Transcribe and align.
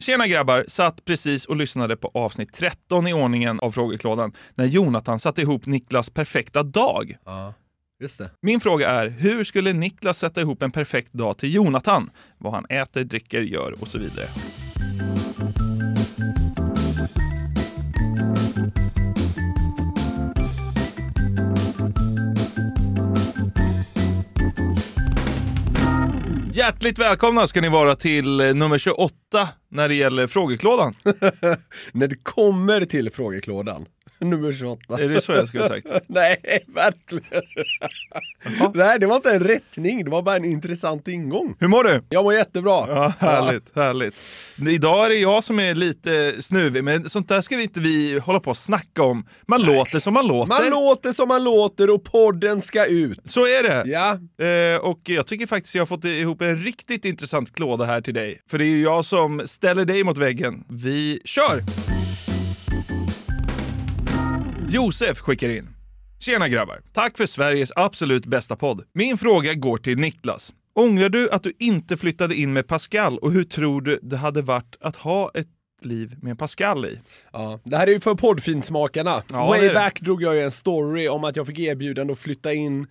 Tjena 0.00 0.26
grabbar! 0.26 0.64
Satt 0.68 1.04
precis 1.04 1.44
och 1.44 1.56
lyssnade 1.56 1.96
på 1.96 2.10
avsnitt 2.14 2.52
13 2.52 3.06
i 3.06 3.12
ordningen 3.12 3.60
av 3.60 3.70
Frågeklådan 3.70 4.32
när 4.54 4.64
Jonathan 4.64 5.20
satte 5.20 5.42
ihop 5.42 5.66
Niklas 5.66 6.10
perfekta 6.10 6.62
dag. 6.62 7.16
Ja, 7.24 7.54
just 8.02 8.18
det. 8.18 8.30
Min 8.42 8.60
fråga 8.60 8.88
är, 8.88 9.08
hur 9.08 9.44
skulle 9.44 9.72
Niklas 9.72 10.18
sätta 10.18 10.40
ihop 10.40 10.62
en 10.62 10.70
perfekt 10.70 11.12
dag 11.12 11.38
till 11.38 11.54
Jonathan? 11.54 12.10
Vad 12.38 12.52
han 12.52 12.66
äter, 12.68 13.04
dricker, 13.04 13.42
gör 13.42 13.74
och 13.80 13.88
så 13.88 13.98
vidare. 13.98 14.28
Hjärtligt 26.68 26.98
välkomna 26.98 27.46
ska 27.46 27.60
ni 27.60 27.68
vara 27.68 27.96
till 27.96 28.40
eh, 28.40 28.54
nummer 28.54 28.78
28 28.78 29.12
när 29.70 29.88
det 29.88 29.94
gäller 29.94 30.26
frågeklådan. 30.26 30.94
När 31.92 32.08
det 32.08 32.16
kommer 32.16 32.84
till 32.84 33.10
frågeklådan, 33.10 33.86
nummer 34.20 34.52
28. 34.52 35.02
Är 35.02 35.08
det 35.08 35.20
så 35.20 35.32
jag 35.32 35.48
skulle 35.48 35.62
ha 35.62 35.68
sagt? 35.68 35.86
Nej, 36.06 36.64
verkligen. 36.66 37.42
Nej, 38.74 38.98
det 38.98 39.06
var 39.06 39.16
inte 39.16 39.30
en 39.30 39.40
rättning, 39.40 40.04
det 40.04 40.10
var 40.10 40.22
bara 40.22 40.36
en 40.36 40.44
intressant 40.44 41.08
ingång. 41.08 41.56
Hur 41.58 41.68
mår 41.68 41.84
du? 41.84 42.02
Jag 42.08 42.24
mår 42.24 42.34
jättebra. 42.34 42.86
Ja, 42.88 43.12
härligt, 43.18 43.76
härligt. 43.76 44.14
Idag 44.68 45.06
är 45.06 45.10
det 45.10 45.16
jag 45.16 45.44
som 45.44 45.60
är 45.60 45.74
lite 45.74 46.42
snuvig, 46.42 46.84
men 46.84 47.10
sånt 47.10 47.28
där 47.28 47.40
ska 47.40 47.56
vi 47.56 47.62
inte 47.62 47.80
vi 47.80 48.18
hålla 48.18 48.40
på 48.40 48.50
och 48.50 48.56
snacka 48.56 49.02
om. 49.02 49.26
Man 49.46 49.62
låter 49.62 49.98
som 49.98 50.14
man 50.14 50.26
låter. 50.26 50.48
Man 50.48 50.70
låter 50.70 51.12
som 51.12 51.28
man 51.28 51.44
låter 51.44 51.90
och 51.94 52.04
podden 52.04 52.60
ska 52.62 52.86
ut. 52.86 53.20
Så 53.24 53.46
är 53.46 53.62
det. 53.62 53.82
Ja. 53.86 54.18
Eh, 54.46 54.80
och 54.80 55.00
jag 55.04 55.26
tycker 55.26 55.46
faktiskt 55.46 55.74
jag 55.74 55.82
har 55.82 55.86
fått 55.86 56.04
ihop 56.04 56.42
en 56.42 56.56
riktigt 56.62 57.04
intressant 57.04 57.54
klåda 57.54 57.84
här 57.84 58.00
till 58.00 58.14
dig. 58.14 58.40
För 58.50 58.58
det 58.58 58.64
är 58.64 58.68
ju 58.68 58.82
jag 58.82 59.04
som 59.04 59.42
ställer 59.46 59.84
dig 59.84 60.04
mot 60.04 60.18
väggen. 60.18 60.64
Vi 60.68 61.20
kör! 61.24 61.62
Josef 64.70 65.18
skickar 65.18 65.48
in. 65.48 65.68
Tjena 66.20 66.48
grabbar! 66.48 66.80
Tack 66.92 67.16
för 67.16 67.26
Sveriges 67.26 67.72
absolut 67.76 68.26
bästa 68.26 68.56
podd. 68.56 68.84
Min 68.92 69.18
fråga 69.18 69.54
går 69.54 69.78
till 69.78 69.98
Niklas. 69.98 70.52
Ångrar 70.74 71.08
du 71.08 71.30
att 71.30 71.42
du 71.42 71.52
inte 71.58 71.96
flyttade 71.96 72.34
in 72.34 72.52
med 72.52 72.66
Pascal 72.66 73.18
och 73.18 73.32
hur 73.32 73.44
tror 73.44 73.80
du 73.80 74.00
det 74.02 74.16
hade 74.16 74.42
varit 74.42 74.76
att 74.80 74.96
ha 74.96 75.30
ett 75.34 75.46
liv 75.82 76.16
med 76.22 76.38
Pascal 76.38 76.84
i? 76.86 77.00
Ja, 77.32 77.60
det 77.64 77.76
här 77.76 77.86
är 77.86 77.92
ju 77.92 78.00
för 78.00 78.14
poddfinsmakarna. 78.14 79.22
Ja, 79.32 79.46
Way 79.46 79.74
back 79.74 80.00
drog 80.00 80.22
jag 80.22 80.34
ju 80.34 80.42
en 80.42 80.50
story 80.50 81.08
om 81.08 81.24
att 81.24 81.36
jag 81.36 81.46
fick 81.46 81.58
erbjudande 81.58 82.12
att 82.12 82.18
flytta 82.18 82.52
in 82.52 82.86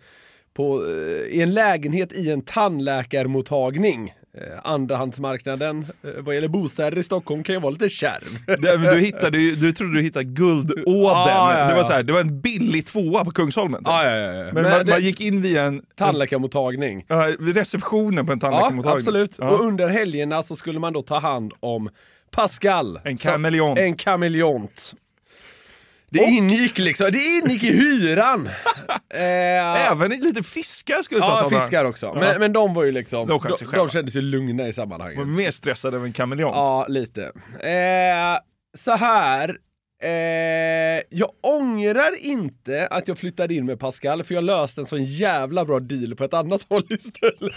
på, 0.53 0.83
eh, 0.85 1.35
i 1.37 1.41
en 1.41 1.53
lägenhet 1.53 2.13
i 2.13 2.31
en 2.31 2.41
tandläkarmottagning. 2.41 4.13
Eh, 4.41 4.59
andrahandsmarknaden 4.63 5.85
eh, 6.03 6.09
vad 6.23 6.35
gäller 6.35 6.47
bostäder 6.47 6.97
i 6.97 7.03
Stockholm 7.03 7.43
kan 7.43 7.55
ju 7.55 7.61
vara 7.61 7.71
lite 7.71 7.89
kärv. 7.89 8.21
Du, 8.91 8.99
hittade, 8.99 9.37
du 9.55 9.71
trodde 9.71 9.93
du 9.93 10.01
hittade 10.01 10.25
guldådern. 10.25 10.83
Ja, 10.85 11.29
ja, 11.29 11.59
ja. 11.59 11.67
Det, 11.67 11.75
var 11.75 11.83
så 11.83 11.91
här, 11.93 12.03
det 12.03 12.13
var 12.13 12.19
en 12.21 12.41
billig 12.41 12.85
tvåa 12.85 13.25
på 13.25 13.31
Kungsholmen. 13.31 13.81
Ja, 13.85 14.03
ja, 14.09 14.15
ja. 14.17 14.43
Men, 14.43 14.53
Men 14.53 14.63
man, 14.63 14.85
det- 14.85 14.91
man 14.91 15.01
gick 15.01 15.21
in 15.21 15.41
via 15.41 15.63
en, 15.63 15.73
en 15.75 15.81
Tandläkarmottagning. 15.95 17.05
ja, 17.07 17.27
receptionen 17.39 18.25
på 18.25 18.31
en 18.31 18.39
Ja, 18.41 18.47
tandläkarmottagning. 18.49 18.97
absolut. 18.99 19.35
Ja. 19.39 19.49
Och 19.49 19.65
under 19.65 19.87
helgerna 19.89 20.43
så 20.43 20.55
skulle 20.55 20.79
man 20.79 20.93
då 20.93 21.01
ta 21.01 21.19
hand 21.19 21.53
om 21.59 21.89
Pascal. 22.31 22.99
En 23.03 23.17
kameleont. 23.17 23.79
En 23.79 23.95
kameleont. 23.95 24.93
Det 26.11 26.19
ingick 26.23 26.77
liksom, 26.77 27.11
det 27.11 27.17
ingick 27.25 27.63
i 27.63 27.71
hyran. 27.71 28.47
eh, 29.13 29.91
Även 29.91 30.11
lite 30.11 30.43
fiskar 30.43 31.01
skulle 31.01 31.21
ta 31.21 31.27
ja, 31.27 31.43
sådana. 31.43 31.59
fiskar 31.59 31.85
också. 31.85 32.05
Ja. 32.05 32.19
Men, 32.19 32.39
men 32.39 32.53
de 32.53 32.73
var 32.73 32.83
ju 32.83 32.91
liksom, 32.91 33.27
De 33.27 33.39
de, 33.59 33.71
de 33.71 33.89
kändes 33.89 34.15
ju 34.15 34.21
lugna 34.21 34.63
i 34.63 34.67
De 34.67 34.73
sammanhanget. 34.73 35.17
var 35.17 35.25
mer 35.25 35.51
stressade 35.51 35.97
än 35.97 36.03
en 36.03 36.13
kameleont. 36.13 36.55
Ja, 36.55 36.85
lite. 36.89 37.23
Eh, 37.59 38.39
så 38.77 38.91
här. 38.91 39.57
Eh, 40.03 40.09
jag 41.09 41.29
ångrar 41.43 42.25
inte 42.25 42.87
att 42.87 43.07
jag 43.07 43.17
flyttade 43.17 43.53
in 43.53 43.65
med 43.65 43.79
Pascal 43.79 44.23
för 44.23 44.33
jag 44.35 44.43
löste 44.43 44.81
en 44.81 44.87
sån 44.87 45.03
jävla 45.03 45.65
bra 45.65 45.79
deal 45.79 46.15
på 46.15 46.23
ett 46.23 46.33
annat 46.33 46.65
håll 46.69 46.83
istället. 46.89 47.53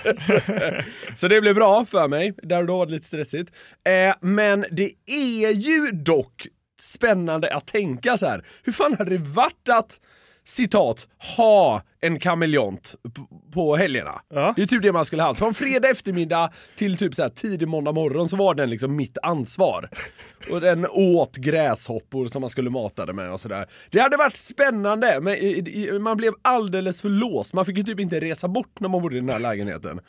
så 1.16 1.28
det 1.28 1.40
blev 1.40 1.54
bra 1.54 1.86
för 1.86 2.08
mig. 2.08 2.34
Där 2.42 2.60
och 2.60 2.66
då 2.66 2.78
var 2.78 2.86
det 2.86 2.92
lite 2.92 3.06
stressigt. 3.06 3.52
Eh, 3.88 4.14
men 4.20 4.64
det 4.70 4.90
är 5.06 5.50
ju 5.50 5.90
dock 5.90 6.46
spännande 6.80 7.54
att 7.54 7.66
tänka 7.66 8.18
så 8.18 8.26
här. 8.26 8.44
Hur 8.62 8.72
fan 8.72 8.96
hade 8.98 9.10
det 9.10 9.24
varit 9.24 9.68
att 9.68 10.00
citat, 10.50 11.08
ha 11.36 11.82
en 12.00 12.20
kameleont 12.20 12.94
på 13.54 13.76
helgerna. 13.76 14.20
Ja. 14.34 14.52
Det 14.56 14.62
är 14.62 14.66
typ 14.66 14.82
det 14.82 14.92
man 14.92 15.04
skulle 15.04 15.22
ha 15.22 15.28
haft. 15.28 15.38
Från 15.38 15.54
fredag 15.54 15.90
eftermiddag 15.90 16.50
till 16.76 16.96
typ 16.96 17.14
så 17.14 17.22
här 17.22 17.30
tidig 17.30 17.68
måndag 17.68 17.92
morgon 17.92 18.28
så 18.28 18.36
var 18.36 18.54
den 18.54 18.70
liksom 18.70 18.96
mitt 18.96 19.18
ansvar. 19.22 19.88
Och 20.50 20.60
den 20.60 20.86
åt 20.90 21.36
gräshoppor 21.36 22.26
som 22.26 22.40
man 22.40 22.50
skulle 22.50 22.70
mata 22.70 23.06
det 23.06 23.12
med 23.12 23.32
och 23.32 23.40
sådär. 23.40 23.66
Det 23.90 24.00
hade 24.00 24.16
varit 24.16 24.36
spännande, 24.36 25.20
men 25.20 26.02
man 26.02 26.16
blev 26.16 26.32
alldeles 26.42 27.00
för 27.00 27.08
låst. 27.08 27.52
Man 27.52 27.66
fick 27.66 27.76
ju 27.76 27.82
typ 27.82 28.00
inte 28.00 28.20
resa 28.20 28.48
bort 28.48 28.80
när 28.80 28.88
man 28.88 29.02
bodde 29.02 29.16
i 29.16 29.20
den 29.20 29.28
här 29.28 29.38
lägenheten. 29.38 30.00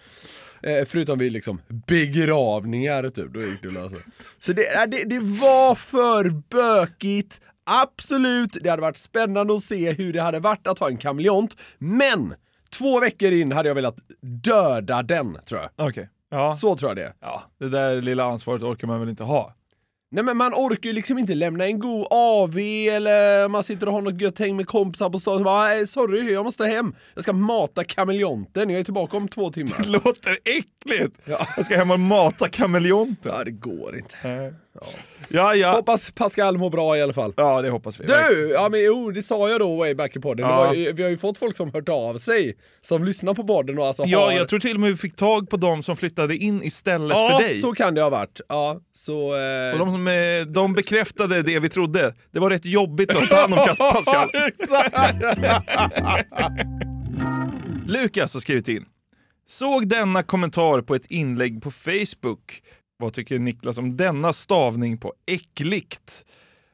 Eh, 0.64 0.86
förutom 0.86 1.20
vid 1.20 1.32
liksom 1.32 1.62
begravningar 1.68 3.10
typ, 3.10 3.34
då 3.34 3.42
gick 3.42 3.62
det 3.62 3.68
att 3.68 3.74
lösa. 3.74 3.96
Så 4.40 4.54
det, 4.54 4.86
det, 4.88 5.04
det 5.04 5.20
var 5.20 5.76
för 5.76 6.30
bökigt, 6.30 7.42
absolut, 7.82 8.58
det 8.62 8.70
hade 8.70 8.82
varit 8.82 8.98
spännande 8.98 9.56
att 9.56 9.64
se 9.64 9.92
hur 9.92 10.14
det 10.14 10.22
hade 10.22 10.40
varit 10.40 10.68
att 10.68 10.80
ha 10.80 10.88
en 10.90 10.98
kameleont, 10.98 11.58
men 11.78 12.34
två 12.70 13.00
veckor 13.00 13.32
in 13.32 13.52
hade 13.52 13.68
jag 13.70 13.76
velat 13.76 13.96
döda 14.22 15.04
den, 15.04 15.38
tror 15.46 15.62
jag. 15.62 15.88
Okej. 15.88 16.10
Ja. 16.32 16.56
Så 16.56 16.76
tror 16.78 16.90
jag 16.90 16.98
det 16.98 17.14
ja, 17.22 17.44
det 17.60 17.70
där 17.70 18.02
lilla 18.02 18.24
ansvaret 18.24 18.64
orkar 18.64 18.88
man 18.88 19.00
väl 19.00 19.10
inte 19.10 19.24
ha. 19.24 19.56
Nej 20.14 20.24
men 20.24 20.38
man 20.38 20.54
orkar 20.54 20.88
ju 20.90 20.94
liksom 20.94 21.18
inte 21.18 21.36
lämna 21.36 21.66
en 21.66 21.80
god 21.80 22.08
AV 22.12 22.58
eller 22.92 23.48
man 23.48 23.64
sitter 23.64 23.88
och 23.88 23.94
har 23.94 24.02
något 24.02 24.22
gött 24.22 24.40
häng 24.40 24.56
med 24.56 24.68
kompisar 24.68 25.10
på 25.10 25.20
stan 25.20 25.36
och 25.38 25.44
bara 25.44 25.64
"Nej, 25.64 25.88
sorry, 25.88 26.34
jag 26.34 26.46
måste 26.46 26.66
hem. 26.66 26.96
Jag 27.14 27.24
ska 27.24 27.34
mata 27.34 27.84
kameleonten, 27.84 28.70
jag 28.70 28.80
är 28.80 28.84
tillbaka 28.84 29.18
om 29.18 29.28
två 29.28 29.50
timmar. 29.52 29.84
Det 29.84 29.90
låter 29.90 30.38
äckligt! 30.46 31.20
Ja. 31.26 31.48
Jag 31.58 31.66
ska 31.66 31.78
hem 31.78 31.92
och 31.92 32.00
mata 32.00 32.50
kameleonten. 32.50 33.32
Ja, 33.38 33.44
det 33.44 33.52
går 33.52 33.98
inte. 33.98 34.18
Ja, 35.30 35.56
ja. 35.56 35.72
Hoppas 35.72 36.12
Pascal 36.12 36.58
mår 36.58 36.70
bra 36.70 36.98
i 36.98 37.02
alla 37.02 37.14
fall. 37.14 37.34
Ja, 37.38 37.62
det 37.62 37.70
hoppas 37.70 38.00
vi. 38.00 38.06
Du! 38.06 38.52
Ja 38.54 38.70
men 38.72 38.84
jo, 38.84 39.12
det 39.12 39.22
sa 39.22 39.50
jag 39.50 39.60
då 39.60 39.76
way 39.76 39.96
back 39.96 40.16
i 40.16 40.20
podden. 40.20 40.46
Ja. 40.46 40.56
var, 40.56 40.94
vi 40.94 41.04
har 41.04 41.10
ju 41.10 41.18
fått 41.18 41.38
folk 41.38 41.58
som 41.58 41.74
hört 41.74 41.90
av 41.90 42.18
sig, 42.18 42.58
som 42.82 43.04
lyssnar 43.04 43.34
på 43.34 43.44
podden 43.44 43.80
och 43.80 43.88
alltså 43.88 44.04
Ja, 44.06 44.26
har... 44.26 44.32
jag 44.32 44.48
tror 44.48 44.60
till 44.60 44.76
och 44.76 44.80
med 44.80 44.90
vi 44.90 44.96
fick 44.96 45.16
tag 45.16 45.50
på 45.50 45.58
de 45.58 45.84
som 45.84 45.96
flyttade 45.96 46.36
in 46.36 46.64
istället 46.64 47.18
ja, 47.18 47.30
för 47.30 47.44
dig. 47.44 47.62
så 47.62 47.74
kan 47.74 47.96
det 47.96 48.02
ha 48.02 48.10
varit. 48.10 48.42
Ja, 48.48 48.80
så... 48.94 49.14
Eh... 49.14 49.72
Och 49.74 49.80
de, 49.80 49.96
som, 49.96 50.08
eh, 50.08 50.46
de 50.48 50.74
bekräftade 50.74 51.42
det 51.42 51.60
vi 51.60 51.70
trodde. 51.70 52.14
Det 52.32 52.40
var 52.40 52.50
rätt 52.50 52.66
jobbigt 52.66 53.16
att 53.16 53.30
ta 53.30 53.36
hand 53.36 53.54
om 53.54 53.60
Pascal. 53.78 54.30
Lukas 57.88 58.34
har 58.34 58.42
skrivit 58.42 58.68
in. 58.68 58.86
Såg 59.48 59.88
denna 59.88 60.24
kommentar 60.24 60.82
på 60.82 60.96
ett 60.96 61.06
inlägg 61.06 61.64
på 61.64 61.72
Facebook. 61.72 62.62
Vad 63.02 63.14
tycker 63.14 63.40
Niklas 63.40 63.78
om 63.78 63.98
denna 63.98 64.34
stavning 64.34 64.98
på 64.98 65.14
äckligt? 65.26 66.26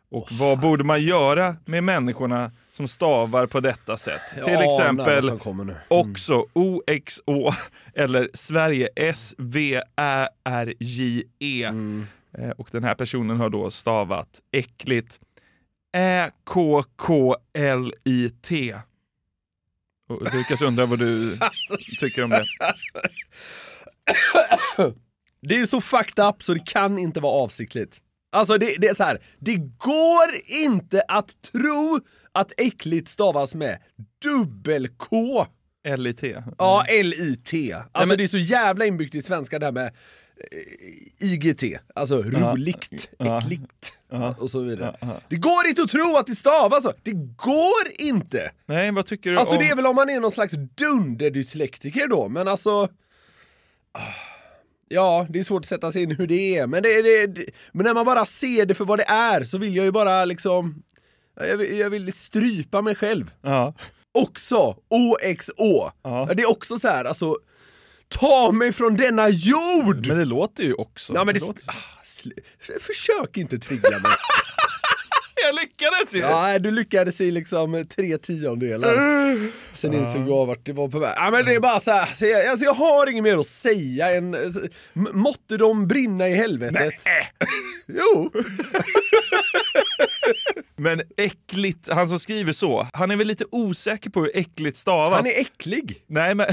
Och 0.09 0.27
vad 0.31 0.59
borde 0.59 0.83
man 0.83 1.01
göra 1.03 1.55
med 1.65 1.83
människorna 1.83 2.51
som 2.71 2.87
stavar 2.87 3.47
på 3.47 3.59
detta 3.59 3.97
sätt? 3.97 4.21
Till 4.33 4.43
Ja, 4.53 4.59
nära 4.59 4.63
exempel 4.65 5.39
nu. 5.65 5.75
också 5.87 6.45
OXO 6.53 7.51
eller 7.95 8.29
Sverige 8.33 8.89
S-V-Ä-R-J-E. 8.95 9.83
Eh, 12.37 12.49
Och 12.57 12.69
den 12.71 12.83
här 12.83 12.95
personen 12.95 13.37
har 13.37 13.49
då 13.49 13.71
stavat 13.71 14.41
äckligt 14.51 15.19
Ä-K-K-L-I-T. 17.57 18.75
Lukas 20.33 20.61
undrar 20.61 20.85
vad 20.85 20.99
du 20.99 21.37
tycker 21.99 22.23
om 22.23 22.29
det. 22.29 22.45
Det 25.41 25.55
är 25.59 25.65
så 25.65 25.81
fucked 25.81 26.25
up 26.25 26.43
så 26.43 26.53
det 26.53 26.65
kan 26.65 26.99
inte 26.99 27.19
vara 27.19 27.33
avsiktligt. 27.43 28.01
Alltså 28.31 28.57
det, 28.57 28.75
det 28.79 28.87
är 28.87 28.93
så 28.95 29.03
här. 29.03 29.19
det 29.39 29.55
går 29.55 30.29
inte 30.47 31.01
att 31.07 31.41
tro 31.41 31.99
att 32.31 32.51
äckligt 32.57 33.09
stavas 33.09 33.55
med 33.55 33.79
dubbel-K. 34.23 35.45
LIT. 35.97 36.23
Ja, 36.57 36.85
L-I-T. 36.89 37.73
Alltså 37.91 38.07
men- 38.09 38.17
det 38.17 38.23
är 38.23 38.27
så 38.27 38.37
jävla 38.37 38.85
inbyggt 38.85 39.15
i 39.15 39.21
svenska 39.21 39.59
det 39.59 39.65
här 39.65 39.71
med 39.73 39.85
eh, 39.87 41.27
IGT, 41.27 41.63
alltså 41.95 42.21
roligt, 42.23 43.09
Ja. 43.17 43.37
äckligt 43.37 43.93
och 44.37 44.49
så 44.51 44.59
vidare. 44.59 44.95
Det 45.29 45.35
går 45.35 45.67
inte 45.67 45.81
att 45.81 45.89
tro 45.89 46.17
att 46.17 46.25
det 46.27 46.35
stavas 46.35 46.83
så. 46.83 46.93
Det 47.03 47.11
går 47.37 47.87
inte! 47.97 48.51
Nej, 48.65 48.91
vad 48.91 49.05
tycker 49.05 49.31
du 49.31 49.37
Alltså 49.39 49.55
om... 49.55 49.61
det 49.61 49.69
är 49.69 49.75
väl 49.75 49.85
om 49.85 49.95
man 49.95 50.09
är 50.09 50.19
någon 50.19 50.31
slags 50.31 50.53
dunderdyslektiker 50.75 52.07
då, 52.07 52.29
men 52.29 52.47
alltså... 52.47 52.89
Ja, 54.89 55.27
det 55.29 55.39
är 55.39 55.43
svårt 55.43 55.61
att 55.61 55.69
sätta 55.69 55.91
sig 55.91 56.03
in 56.03 56.11
hur 56.11 56.27
det 56.27 56.57
är, 56.57 56.67
men, 56.67 56.83
det, 56.83 57.01
det, 57.01 57.27
det, 57.27 57.45
men 57.71 57.83
när 57.85 57.93
man 57.93 58.05
bara 58.05 58.25
ser 58.25 58.65
det 58.65 58.73
för 58.75 58.85
vad 58.85 58.99
det 58.99 59.03
är 59.07 59.43
så 59.43 59.57
vill 59.57 59.75
jag 59.75 59.85
ju 59.85 59.91
bara 59.91 60.25
liksom... 60.25 60.83
Jag 61.39 61.57
vill, 61.57 61.77
jag 61.79 61.89
vill 61.89 62.13
strypa 62.13 62.81
mig 62.81 62.95
själv. 62.95 63.31
Ja. 63.41 63.73
Också 64.11 64.77
OXO. 64.89 65.91
Ja. 66.03 66.29
Det 66.35 66.43
är 66.43 66.49
också 66.49 66.79
så 66.79 66.87
här, 66.87 67.05
alltså... 67.05 67.35
Ta 68.09 68.51
mig 68.51 68.73
från 68.73 68.95
denna 68.95 69.29
jord! 69.29 70.07
Men 70.07 70.17
det 70.17 70.25
låter 70.25 70.63
ju 70.63 70.73
också. 70.73 71.13
ja, 71.13 71.23
men 71.23 71.33
det, 71.33 71.39
låter... 71.39 71.63
ah, 71.67 72.03
sl- 72.03 72.79
försök 72.79 73.37
inte 73.37 73.59
trigga 73.59 73.89
mig. 73.89 73.99
Jag 75.45 75.55
lyckades 75.55 76.15
ju! 76.15 76.19
Ja, 76.19 76.59
du 76.59 76.71
lyckades 76.71 77.21
i 77.21 77.31
liksom 77.31 77.85
tre 77.95 78.17
tiondelar. 78.17 78.95
Sen 79.73 79.93
insåg 79.93 80.29
jag 80.29 80.45
vart 80.45 80.65
det 80.65 80.73
var 80.73 80.87
på 80.87 80.99
väg. 80.99 81.13
Ja, 81.15 81.31
men 81.31 81.45
det 81.45 81.55
är 81.55 81.59
bara 81.59 81.79
så 81.79 81.91
här, 81.91 82.05
så 82.13 82.25
jag, 82.25 82.47
alltså 82.47 82.65
jag 82.65 82.73
har 82.73 83.09
inget 83.09 83.23
mer 83.23 83.37
att 83.37 83.45
säga 83.47 84.15
än 84.15 84.33
m- 84.35 85.07
måtte 85.13 85.57
de 85.57 85.87
brinna 85.87 86.27
i 86.27 86.35
helvetet. 86.35 87.03
Jo, 87.89 88.31
Men 90.75 91.01
äckligt, 91.17 91.89
han 91.89 92.07
som 92.09 92.19
skriver 92.19 92.53
så, 92.53 92.87
han 92.93 93.11
är 93.11 93.15
väl 93.15 93.27
lite 93.27 93.45
osäker 93.51 94.09
på 94.09 94.19
hur 94.19 94.31
äckligt 94.33 94.77
stavas? 94.77 95.15
han 95.17 95.27
är 95.27 95.39
äcklig. 95.41 96.03
Nej 96.07 96.35
men, 96.35 96.45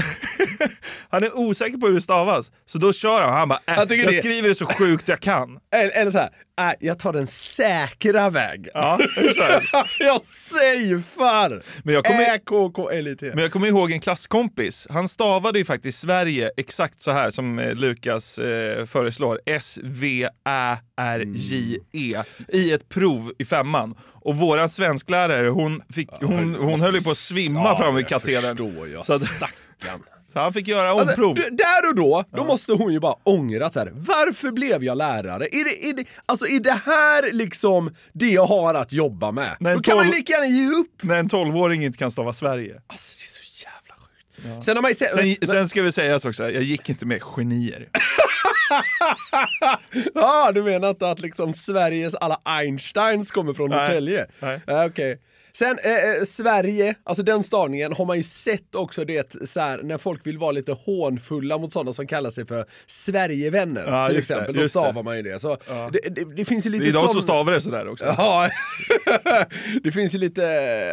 han 1.09 1.23
är 1.23 1.37
osäker 1.37 1.77
på 1.77 1.87
hur 1.87 1.93
det 1.93 2.01
stavas. 2.01 2.51
Så 2.65 2.77
då 2.77 2.93
kör 2.93 3.21
han, 3.21 3.33
han 3.33 3.49
bara 3.49 3.59
äh, 3.67 3.73
Jag 3.77 3.91
jag, 3.91 4.07
det- 4.07 4.13
skriver 4.17 4.49
det 4.49 4.55
så 4.55 4.65
sjukt 4.65 5.07
jag 5.07 5.19
kan. 5.19 5.59
Eller, 5.73 5.91
eller 5.91 6.11
så 6.11 6.17
här, 6.17 6.29
äh, 6.61 6.71
jag 6.79 6.99
tar 6.99 7.13
den 7.13 7.27
säkra 7.27 8.29
vägen. 8.29 8.71
Ja, 8.73 8.99
exakt. 9.17 9.65
jag 9.99 10.21
safear! 10.23 11.61
Men 11.83 11.93
jag 11.95 12.05
kommer-. 12.05 13.35
Men 13.35 13.39
jag 13.43 13.51
kommer 13.51 13.67
ihåg 13.67 13.91
en 13.91 13.99
klasskompis, 13.99 14.87
han 14.89 15.07
stavade 15.09 15.59
ju 15.59 15.65
faktiskt 15.65 15.99
Sverige 15.99 16.51
exakt 16.57 17.01
så 17.01 17.11
här 17.11 17.31
som 17.31 17.59
eh, 17.59 17.73
Lukas 17.75 18.37
eh, 18.37 18.85
föreslår. 18.85 19.39
S-V-Ä-R-J-E 20.97 22.23
i 22.49 22.71
ett 22.73 22.89
prov 22.89 23.31
i 23.37 23.45
femman. 23.45 23.95
Och 24.21 24.35
våran 24.35 24.69
svensklärare, 24.69 25.47
hon, 25.47 25.81
fick, 25.93 26.09
hon, 26.21 26.55
hon 26.55 26.81
höll 26.81 26.95
ju 26.95 27.01
på 27.01 27.11
att 27.11 27.17
svimma 27.17 27.59
Ja, 27.63 27.77
fram 27.77 27.95
vid 27.95 28.03
jag 28.03 28.09
katedern. 28.09 28.57
förstår, 28.57 28.87
jag 28.87 29.05
Så 29.05 29.13
att- 29.13 29.21
stackarn. 29.27 29.99
Så 30.35 30.41
han 30.41 30.53
fick 30.53 30.67
göra 30.67 30.89
Alltså, 30.89 31.07
omprov. 31.09 31.35
d- 31.35 31.41
där 31.51 31.89
och 31.89 31.95
då, 31.95 32.23
då 32.37 32.45
måste 32.45 32.73
hon 32.73 32.93
ju 32.93 32.99
bara 32.99 33.15
ångra 33.23 33.69
så 33.69 33.79
här. 33.79 33.91
varför 33.93 34.51
blev 34.51 34.83
jag 34.83 34.97
lärare? 34.97 35.45
Är 35.51 35.63
det, 35.63 35.89
är 35.89 35.93
det, 35.93 36.05
alltså 36.25 36.47
är 36.47 36.59
det 36.59 36.79
här 36.85 37.31
liksom 37.31 37.95
det 38.13 38.29
jag 38.29 38.45
har 38.45 38.73
att 38.73 38.91
jobba 38.93 39.31
med? 39.31 39.55
Nej, 39.59 39.75
då 39.75 39.81
kan 39.81 39.97
man 39.97 40.07
lika 40.07 40.33
gärna 40.33 40.45
ge 40.47 40.67
upp! 40.67 41.03
När 41.03 41.15
en 41.17 41.29
tolvåring 41.29 41.83
inte 41.85 41.97
kan 41.97 42.11
stava 42.11 42.33
Sverige. 42.33 42.81
Alltså 42.87 43.17
det 43.17 43.23
är 43.23 43.31
så 43.31 43.63
jävla 43.65 43.95
sjukt. 43.95 44.65
Sen 44.65 44.75
har 44.77 44.81
man. 44.81 44.95
Sen, 44.95 45.47
sen 45.47 45.69
ska 45.69 45.81
vi 45.81 45.91
säga 45.91 46.15
också, 46.15 46.51
jag 46.51 46.63
gick 46.63 46.89
inte 46.89 47.05
med 47.05 47.21
genier. 47.23 47.87
Ja, 50.13 50.51
du 50.51 50.63
menar 50.63 50.89
inte 50.89 51.09
att 51.09 51.19
liksom 51.19 51.53
Sveriges 51.53 52.15
alla 52.15 52.41
Einsteins 52.45 53.31
kommer 53.31 53.53
från 53.53 53.69
Nej. 53.69 53.79
Norrtälje? 53.79 54.25
Nej. 54.39 54.61
Ja, 54.67 54.85
Okej. 54.85 55.19
Sen 55.55 55.77
eh, 55.83 55.91
eh, 55.93 56.23
Sverige, 56.23 56.95
alltså 57.03 57.23
den 57.23 57.43
stavningen 57.43 57.93
har 57.93 58.05
man 58.05 58.17
ju 58.17 58.23
sett 58.23 58.75
också 58.75 59.05
det 59.05 59.35
så 59.49 59.59
här, 59.59 59.79
när 59.83 59.97
folk 59.97 60.27
vill 60.27 60.37
vara 60.37 60.51
lite 60.51 60.71
hånfulla 60.71 61.57
mot 61.57 61.73
sådana 61.73 61.93
som 61.93 62.07
kallar 62.07 62.31
sig 62.31 62.45
för 62.47 62.65
Sverigevänner 62.85 63.85
Ja, 63.87 64.07
till 64.07 64.15
just 64.17 64.27
det, 64.27 64.33
exempel. 64.33 64.55
Då 64.55 64.61
just 64.61 64.73
det. 64.75 64.79
stavar 64.79 65.03
man 65.03 65.17
ju 65.17 65.23
det. 65.23 65.39
Så 65.39 65.57
det, 65.91 65.99
det, 66.09 66.35
det 66.35 66.45
finns 66.45 66.65
ju 66.65 66.69
lite 66.69 66.83
Det 66.85 66.89
är 66.89 66.93
de 66.93 66.99
sån- 67.03 67.11
som 67.13 67.21
stavar 67.21 67.53
det 67.53 67.61
sådär 67.61 67.87
också. 67.87 68.05
Ja, 68.05 68.49
det 69.83 69.91
finns 69.91 70.13
ju 70.15 70.17
lite 70.17 70.41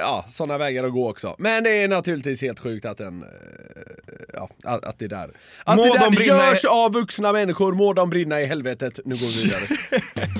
ja, 0.00 0.24
sådana 0.28 0.58
vägar 0.58 0.84
att 0.84 0.92
gå 0.92 1.10
också. 1.10 1.34
Men 1.38 1.64
det 1.64 1.70
är 1.82 1.88
naturligtvis 1.88 2.42
helt 2.42 2.58
sjukt 2.60 2.86
att 2.86 2.98
den, 2.98 3.22
eh, 3.22 3.28
ja, 4.32 4.48
att, 4.64 4.98
det 4.98 5.08
där, 5.08 5.30
att 5.64 5.76
Må 5.76 5.84
det 5.84 5.92
där 5.92 5.98
de 6.04 6.14
brinna 6.14 6.36
görs 6.36 6.64
av 6.64 6.92
vuxna 6.92 7.32
människor, 7.32 7.72
må 7.72 7.92
de 7.92 8.10
brinna 8.10 8.40
i 8.40 8.46
helvetet. 8.46 9.00
Nu 9.04 9.14
går 9.14 9.26
vi 9.26 9.42
vidare. 9.42 9.62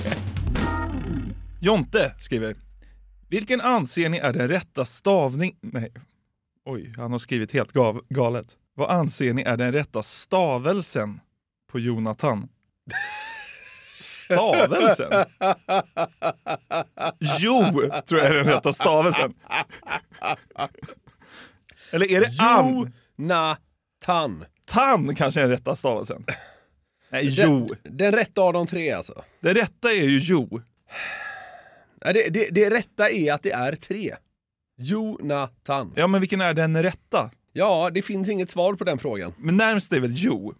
Jonte 1.61 2.11
skriver, 2.19 2.55
vilken 3.33 3.61
anser 3.61 4.09
ni 4.09 4.17
är 4.17 4.33
den 4.33 4.47
rätta 4.47 4.85
stavning... 4.85 5.55
Nej, 5.61 5.93
oj, 6.65 6.93
han 6.97 7.11
har 7.11 7.19
skrivit 7.19 7.51
helt 7.51 7.71
gav, 7.71 8.01
galet. 8.09 8.57
Vad 8.75 8.89
anser 8.89 9.33
ni 9.33 9.41
är 9.41 9.57
den 9.57 9.71
rätta 9.71 10.03
stavelsen 10.03 11.19
på 11.71 11.79
Jonathan? 11.79 12.49
Stavelsen? 14.01 15.25
Jo, 17.39 17.63
tror 18.07 18.21
jag 18.21 18.29
är 18.29 18.33
den 18.33 18.45
rätta 18.45 18.73
stavelsen. 18.73 19.33
Eller 21.91 22.11
är 22.11 22.19
det 22.19 22.43
an? 22.43 22.93
Jonathan. 23.17 24.45
Tan 24.65 25.15
kanske 25.15 25.39
är 25.39 25.43
den 25.43 25.51
rätta 25.51 25.75
stavelsen. 25.75 26.25
Nej, 27.11 27.25
jo. 27.29 27.75
Den, 27.83 27.97
den 27.97 28.11
rätta 28.11 28.41
av 28.41 28.53
de 28.53 28.67
tre 28.67 28.91
alltså. 28.91 29.23
Det 29.39 29.53
rätta 29.53 29.91
är 29.91 30.03
ju 30.03 30.19
jo. 30.19 30.61
Ja, 32.03 32.13
Det, 32.13 32.29
det, 32.29 32.47
det 32.51 32.69
rätta 32.69 33.09
är 33.09 33.33
att 33.33 33.43
det 33.43 33.51
är 33.51 33.75
tre. 33.75 34.15
Jonathan. 34.77 35.93
Ja, 35.95 36.07
men 36.07 36.19
vilken 36.21 36.41
är 36.41 36.53
den 36.53 36.83
rätta? 36.83 37.31
Ja, 37.53 37.89
det 37.93 38.01
finns 38.01 38.29
inget 38.29 38.51
svar 38.51 38.73
på 38.73 38.83
den 38.83 38.99
frågan. 38.99 39.33
Men 39.37 39.57
närmst 39.57 39.93
är 39.93 39.99
väl 39.99 40.13
jo? 40.15 40.53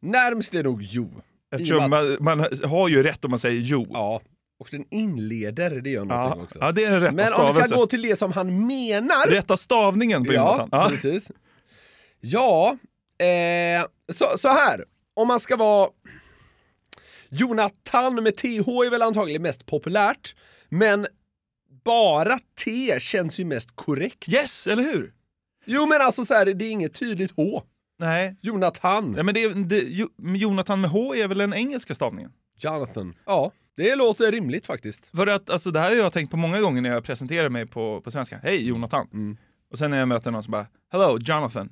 Närmst 0.00 0.54
är 0.54 0.62
nog 0.62 0.82
jo. 0.82 1.10
Eftersom 1.54 1.90
man, 1.90 2.16
man 2.20 2.46
har 2.64 2.88
ju 2.88 3.02
rätt 3.02 3.24
om 3.24 3.30
man 3.30 3.38
säger 3.40 3.60
jo. 3.60 3.86
Ja, 3.92 4.20
och 4.58 4.68
den 4.70 4.84
inleder, 4.90 5.70
det 5.80 5.90
gör 5.90 6.04
någonting 6.04 6.38
Ja, 6.40 6.44
också. 6.44 6.58
ja, 6.60 6.72
det 6.72 6.84
är 6.84 6.90
den 6.90 7.00
rätta 7.00 7.14
Men 7.14 7.32
om 7.32 7.54
vi 7.54 7.62
ska 7.62 7.76
gå 7.76 7.86
till 7.86 8.02
det 8.02 8.16
som 8.16 8.32
han 8.32 8.66
menar. 8.66 9.30
Rätta 9.30 9.56
stavningen 9.56 10.24
på 10.24 10.32
ja, 10.32 10.40
Jonathan. 10.40 10.68
Ja. 10.72 10.88
precis. 10.88 11.30
Ja, 12.20 12.76
eh, 13.18 13.86
så, 14.12 14.38
så 14.38 14.48
här. 14.48 14.84
Om 15.14 15.28
man 15.28 15.40
ska 15.40 15.56
vara... 15.56 15.90
Jonathan 17.28 18.14
med 18.22 18.36
TH 18.36 18.68
är 18.86 18.90
väl 18.90 19.02
antagligen 19.02 19.42
mest 19.42 19.66
populärt, 19.66 20.34
men 20.72 21.06
bara 21.84 22.38
T 22.64 23.00
känns 23.00 23.40
ju 23.40 23.44
mest 23.44 23.76
korrekt. 23.76 24.28
Yes, 24.32 24.66
eller 24.66 24.82
hur? 24.82 25.12
Jo 25.66 25.86
men 25.86 26.00
alltså 26.00 26.24
så 26.24 26.34
här, 26.34 26.46
det 26.46 26.64
är 26.64 26.70
inget 26.70 26.94
tydligt 26.94 27.32
H. 27.36 27.62
Nej. 27.98 28.36
Jonathan. 28.40 29.14
Ja, 29.16 29.22
men 29.22 29.34
det, 29.34 29.48
det, 29.54 29.82
Jo- 29.88 30.10
Jonathan 30.18 30.80
med 30.80 30.90
H 30.90 31.14
är 31.14 31.28
väl 31.28 31.38
den 31.38 31.54
engelska 31.54 31.94
stavningen? 31.94 32.32
Jonathan. 32.58 33.14
Ja, 33.26 33.52
det 33.76 33.96
låter 33.96 34.32
rimligt 34.32 34.66
faktiskt. 34.66 35.06
För 35.06 35.26
att 35.26 35.50
alltså, 35.50 35.70
det 35.70 35.80
här 35.80 35.88
har 35.88 35.96
jag 35.96 36.12
tänkt 36.12 36.30
på 36.30 36.36
många 36.36 36.60
gånger 36.60 36.82
när 36.82 36.90
jag 36.90 37.04
presenterar 37.04 37.48
mig 37.48 37.66
på, 37.66 38.00
på 38.00 38.10
svenska. 38.10 38.40
Hej 38.42 38.68
Jonathan! 38.68 39.08
Mm. 39.12 39.36
Och 39.70 39.78
sen 39.78 39.90
när 39.90 39.98
jag 39.98 40.08
möter 40.08 40.30
någon 40.30 40.42
som 40.42 40.50
bara 40.50 40.66
Hello 40.92 41.18
Jonathan. 41.20 41.68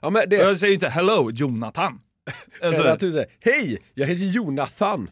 Ja, 0.00 0.10
men 0.10 0.22
Och 0.22 0.28
det, 0.28 0.36
jag 0.36 0.58
säger 0.58 0.74
inte 0.74 0.88
Hello 0.88 1.30
Jonathan. 1.30 2.00
eller 2.60 2.78
att 2.80 2.86
Alltså, 2.86 3.06
du 3.06 3.12
säger 3.12 3.26
Hej, 3.40 3.78
jag 3.94 4.06
heter 4.06 4.24
Jonathan. 4.24 5.10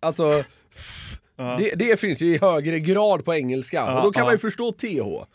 Alltså, 0.00 0.44
det, 1.36 1.72
det 1.76 2.00
finns 2.00 2.20
ju 2.22 2.34
i 2.34 2.38
högre 2.38 2.80
grad 2.80 3.24
på 3.24 3.34
engelska. 3.34 3.76
Ja, 3.76 3.96
och 3.98 4.02
då 4.04 4.12
kan 4.12 4.24
man 4.24 4.34
ju 4.34 4.38
förstå 4.38 4.72
TH. 4.72 4.86
Äh, 4.86 5.26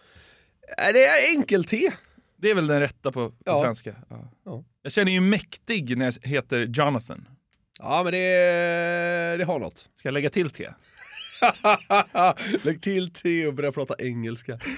Det 0.93 1.05
är 1.05 1.35
enkel-T. 1.35 1.91
det 2.37 2.49
är 2.51 2.55
väl 2.55 2.67
den 2.67 2.79
rätta 2.79 3.11
på, 3.11 3.29
på 3.45 3.61
svenska. 3.61 3.95
Ja. 4.09 4.31
Ja. 4.45 4.63
Jag 4.83 4.91
känner 4.91 5.11
ju 5.11 5.19
mäktig 5.21 5.97
när 5.97 6.05
jag 6.05 6.13
heter 6.29 6.59
Jonathan. 6.59 7.27
Ja, 7.79 8.01
men 8.03 8.13
det, 8.13 8.19
det 9.37 9.43
har 9.43 9.59
något. 9.59 9.89
Ska 9.95 10.07
jag 10.07 10.13
lägga 10.13 10.29
till 10.29 10.49
T? 10.49 10.67
Lägg 12.63 12.81
till 12.81 13.13
T 13.13 13.47
och 13.47 13.53
börja 13.53 13.71
prata 13.71 13.95
engelska. 13.99 14.59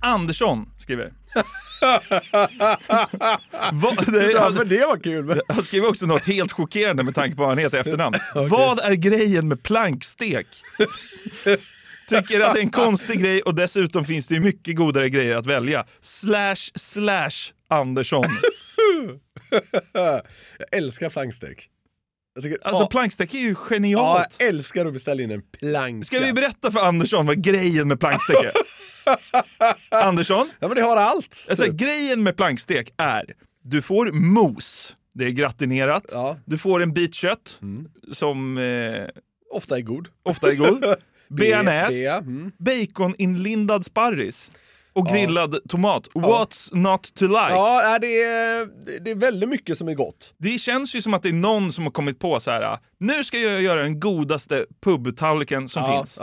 Andersson 0.00 0.70
skriver. 0.78 1.12
Vad, 3.72 4.12
det, 4.12 4.32
Ja, 4.32 4.50
men 4.50 4.68
det 4.68 4.86
var 4.86 5.02
kul. 5.02 5.24
Men... 5.24 5.40
han 5.48 5.62
skriver 5.62 5.88
också 5.88 6.06
något 6.06 6.24
helt 6.24 6.52
chockerande 6.52 7.02
med 7.02 7.14
tanke 7.14 7.36
på 7.36 7.42
vad 7.42 7.48
han 7.48 7.58
heter 7.58 7.76
i 7.76 7.80
efternamn. 7.80 8.16
Vad 8.34 8.80
är 8.80 8.94
grejen 8.94 9.48
med 9.48 9.62
plankstek? 9.62 10.46
Tycker 12.08 12.40
att 12.40 12.54
det 12.54 12.60
är 12.60 12.64
en 12.64 12.70
konstig 12.70 13.20
grej 13.20 13.42
och 13.42 13.54
dessutom 13.54 14.04
finns 14.04 14.26
det 14.26 14.34
ju 14.34 14.40
mycket 14.40 14.76
godare 14.76 15.10
grejer 15.10 15.36
att 15.36 15.46
välja. 15.46 15.86
Slash 16.00 16.70
slash 16.74 17.52
Andersson. 17.68 18.24
Jag 19.92 20.22
älskar 20.72 21.10
flankstek. 21.10 21.70
Tycker, 22.42 22.58
Alltså 22.62 22.82
ja, 22.82 22.86
plankstek 22.86 23.34
är 23.34 23.38
ju 23.38 23.48
ja, 23.48 23.54
genialt. 23.54 24.36
jag 24.38 24.48
älskar 24.48 24.86
att 24.86 24.92
beställa 24.92 25.22
in 25.22 25.30
en 25.30 25.42
planka. 25.42 26.04
Ska 26.06 26.18
vi 26.20 26.32
berätta 26.32 26.72
för 26.72 26.80
Andersson 26.80 27.26
vad 27.26 27.42
grejen 27.42 27.88
med 27.88 28.00
plankstek 28.00 28.36
är? 28.36 28.52
Andersson, 30.04 30.48
Ja 30.60 30.68
men 30.68 30.76
det 30.76 30.82
har 30.82 30.96
allt. 30.96 31.46
alltså, 31.48 31.72
grejen 31.72 32.22
med 32.22 32.36
plankstek 32.36 32.92
är 32.96 33.34
du 33.62 33.82
får 33.82 34.12
mos, 34.12 34.96
det 35.14 35.24
är 35.24 35.30
gratinerat, 35.30 36.04
Ja. 36.12 36.30
Mm. 36.30 36.42
du 36.46 36.58
får 36.58 36.82
en 36.82 36.92
bit 36.92 37.14
kött 37.14 37.60
som 38.12 38.58
eh, 38.58 39.04
Ofta 39.50 39.76
är 39.76 39.80
god. 39.82 40.08
ofta 40.22 40.50
är 40.50 40.54
god, 40.54 40.84
bearnaise, 41.28 41.90
Bea, 42.04 42.16
mm. 42.18 42.52
baconinlindad 42.58 43.84
sparris 43.84 44.50
och 44.94 45.06
grillad 45.06 45.56
tomat. 45.68 46.08
What's 46.14 46.76
not 46.76 47.14
to 47.14 47.24
like? 47.24 47.36
Ja, 47.50 47.80
nej, 47.84 48.00
det 48.00 48.22
är, 48.22 48.68
det 49.00 49.10
är 49.10 49.14
väldigt 49.14 49.48
mycket 49.48 49.78
som 49.78 49.88
är 49.88 49.94
gott. 49.94 50.34
Det 50.38 50.58
känns 50.58 50.94
ju 50.94 51.02
som 51.02 51.14
att 51.14 51.22
det 51.22 51.28
är 51.28 51.32
någon 51.32 51.72
som 51.72 51.84
har 51.84 51.90
kommit 51.90 52.18
på 52.18 52.40
så 52.40 52.50
här. 52.50 52.78
nu 53.00 53.24
ska 53.24 53.38
jag 53.38 53.62
göra 53.62 53.82
den 53.82 54.00
godaste 54.00 54.66
pubtallriken 54.84 55.68
som 55.68 55.82
finns. 55.92 56.18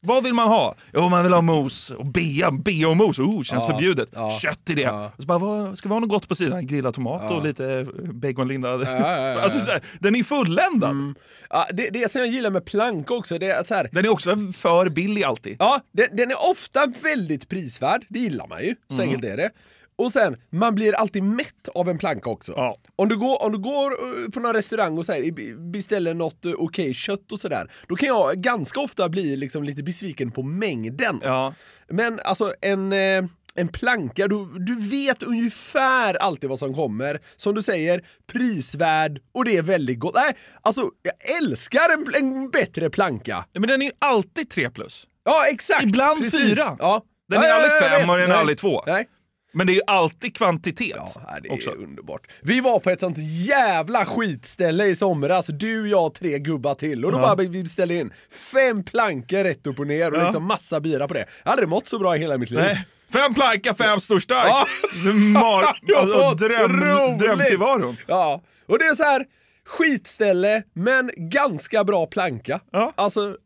Vad 0.00 0.22
vill 0.24 0.34
man 0.34 0.48
ha? 0.48 0.74
Jo, 0.92 1.08
man 1.08 1.22
vill 1.22 1.32
ha 1.32 1.40
mos 1.40 1.90
och 1.90 2.06
bea, 2.06 2.50
bea 2.50 2.88
och 2.88 2.96
mos. 2.96 3.18
Oh, 3.18 3.42
känns 3.42 3.64
Ja, 3.64 3.70
förbjudet. 3.70 4.08
ja, 4.12 4.30
Kött 4.30 4.70
i 4.70 4.74
det. 4.74 4.82
ja. 4.82 5.12
Och 5.16 5.22
så 5.22 5.26
bara, 5.26 5.38
vad, 5.38 5.78
ska 5.78 5.88
vi 5.88 5.92
ha 5.92 6.00
något 6.00 6.08
gott 6.10 6.28
på 6.28 6.34
sidan? 6.34 6.66
Grillad 6.66 6.94
tomat 6.94 7.22
Ja. 7.28 7.36
och 7.36 7.44
lite 7.44 7.86
baconlindad. 8.12 8.82
Ja, 8.86 9.40
alltså, 9.42 9.70
här, 9.70 9.80
den 10.00 10.16
är 10.16 10.22
fulländad. 10.22 11.14
Ja, 11.50 11.66
det, 11.72 11.88
det 11.90 12.12
som 12.12 12.20
jag 12.20 12.30
gillar 12.30 12.50
med 12.50 12.64
planka 12.64 13.14
också, 13.14 13.38
det 13.38 13.46
är 13.50 13.64
så 13.64 13.74
här, 13.74 13.88
Den 13.92 14.04
är 14.04 14.08
också 14.08 14.36
för 14.56 14.88
billig 14.88 15.22
alltid. 15.24 15.56
Ja, 15.58 15.80
den, 15.92 16.16
den 16.16 16.30
är 16.30 16.50
ofta 16.50 16.86
väldigt 17.02 17.48
prisvärd, 17.48 18.04
det 18.08 18.18
gillar 18.18 18.46
man 18.46 18.62
ju. 18.64 18.74
Så 18.88 18.94
Mm. 18.94 19.08
enkelt 19.08 19.24
är 19.32 19.36
det. 19.36 19.50
Och 19.98 20.12
sen, 20.12 20.36
man 20.50 20.74
blir 20.74 20.92
alltid 20.92 21.22
mätt 21.22 21.68
av 21.74 21.88
en 21.88 21.98
planka 21.98 22.30
också. 22.30 22.52
Ja. 22.56 22.76
Om, 22.96 23.08
du 23.08 23.16
går, 23.16 23.42
om 23.42 23.52
du 23.52 23.58
går 23.58 23.92
eh, 23.92 24.30
på 24.30 24.40
någon 24.40 24.54
restaurang 24.54 24.98
och 24.98 25.06
så 25.06 25.12
här, 25.12 25.60
beställer 25.72 26.14
något 26.14 26.44
eh, 26.44 26.52
okej 26.58 26.94
kött 26.94 27.32
och 27.32 27.40
sådär, 27.40 27.72
då 27.88 27.96
kan 27.96 28.08
jag 28.08 28.36
ganska 28.36 28.80
ofta 28.80 29.08
bli 29.08 29.36
liksom 29.36 29.64
lite 29.64 29.82
besviken 29.82 30.30
på 30.30 30.42
mängden. 30.42 31.20
Ja. 31.22 31.54
Men 31.88 32.20
alltså 32.24 32.54
en, 32.60 32.92
eh, 32.92 33.24
en 33.54 33.68
planka, 33.68 34.28
du, 34.28 34.46
du 34.58 34.80
vet 34.80 35.22
ungefär 35.22 36.14
alltid 36.14 36.50
vad 36.50 36.58
som 36.58 36.74
kommer. 36.74 37.20
Som 37.36 37.54
du 37.54 37.62
säger, 37.62 38.04
prisvärd 38.32 39.20
och 39.32 39.44
det 39.44 39.56
är 39.56 39.62
väldigt 39.62 39.98
gott. 39.98 40.14
Nej, 40.14 40.36
alltså 40.62 40.90
jag 41.02 41.36
älskar 41.42 41.92
en, 41.92 42.14
en 42.14 42.50
bättre 42.50 42.90
planka. 42.90 43.44
Men 43.52 43.68
den 43.68 43.82
är 43.82 43.86
ju 43.86 43.92
alltid 43.98 44.50
3 44.50 44.70
plus. 44.70 45.06
Ja, 45.24 45.46
exakt! 45.46 45.82
Ibland 45.84 46.22
Precis. 46.22 46.40
fyra. 46.40 46.76
Ja. 46.78 47.02
Den 47.28 47.38
är 47.38 47.42
Ja, 47.42 47.48
ja, 47.48 47.54
aldrig 47.54 47.72
ja, 47.72 47.98
fem 47.98 48.10
och 48.10 48.18
den 48.18 48.30
är 48.30 48.34
aldrig 48.34 48.58
två. 48.58 48.82
Nej. 48.86 49.08
Men 49.52 49.66
det 49.66 49.72
är 49.72 49.74
ju 49.74 49.80
alltid 49.86 50.36
kvantitet 50.36 50.96
Ja, 51.14 51.38
det 51.42 51.48
är 51.48 51.52
också. 51.52 51.70
underbart. 51.70 52.26
Vi 52.42 52.60
var 52.60 52.80
på 52.80 52.90
ett 52.90 53.00
sånt 53.00 53.16
jävla 53.48 54.04
skitställe 54.04 54.86
i 54.86 54.96
somras, 54.96 55.46
du, 55.46 55.88
jag, 55.88 56.14
tre 56.14 56.38
gubbar 56.38 56.74
till. 56.74 57.04
Och 57.04 57.12
då 57.12 57.18
Ja. 57.18 57.22
bara 57.22 57.34
vi 57.34 57.62
beställde 57.62 57.94
in 57.94 58.12
fem 58.52 58.84
plankor 58.84 59.44
rätt 59.44 59.66
upp 59.66 59.78
och 59.78 59.86
ner 59.86 60.12
och 60.12 60.18
Ja. 60.18 60.22
liksom 60.24 60.44
massa 60.44 60.80
bira 60.80 61.08
på 61.08 61.14
det. 61.14 61.20
Jag 61.20 61.26
hade 61.50 61.52
aldrig 61.52 61.68
mått 61.68 61.88
så 61.88 61.98
bra 61.98 62.16
i 62.16 62.18
hela 62.18 62.38
mitt 62.38 62.50
liv. 62.50 62.60
Nej. 62.60 62.84
Fem 63.12 63.34
planka, 63.34 63.74
fem 63.74 64.00
stor 64.00 64.20
stark. 64.20 64.46
Ja. 64.48 64.66
Mar- 65.12 65.74
alltså, 65.96 66.46
dröm, 66.46 67.18
drömtillvaron. 67.18 67.96
Ja, 68.06 68.42
och 68.66 68.78
det 68.78 68.84
är 68.84 68.94
så 68.94 69.02
här 69.02 69.24
skitställe, 69.66 70.62
men 70.72 71.10
ganska 71.16 71.84
bra 71.84 72.06
planka. 72.06 72.60
Ja. 72.72 72.92
Alltså, 72.96 73.20
mm, 73.20 73.36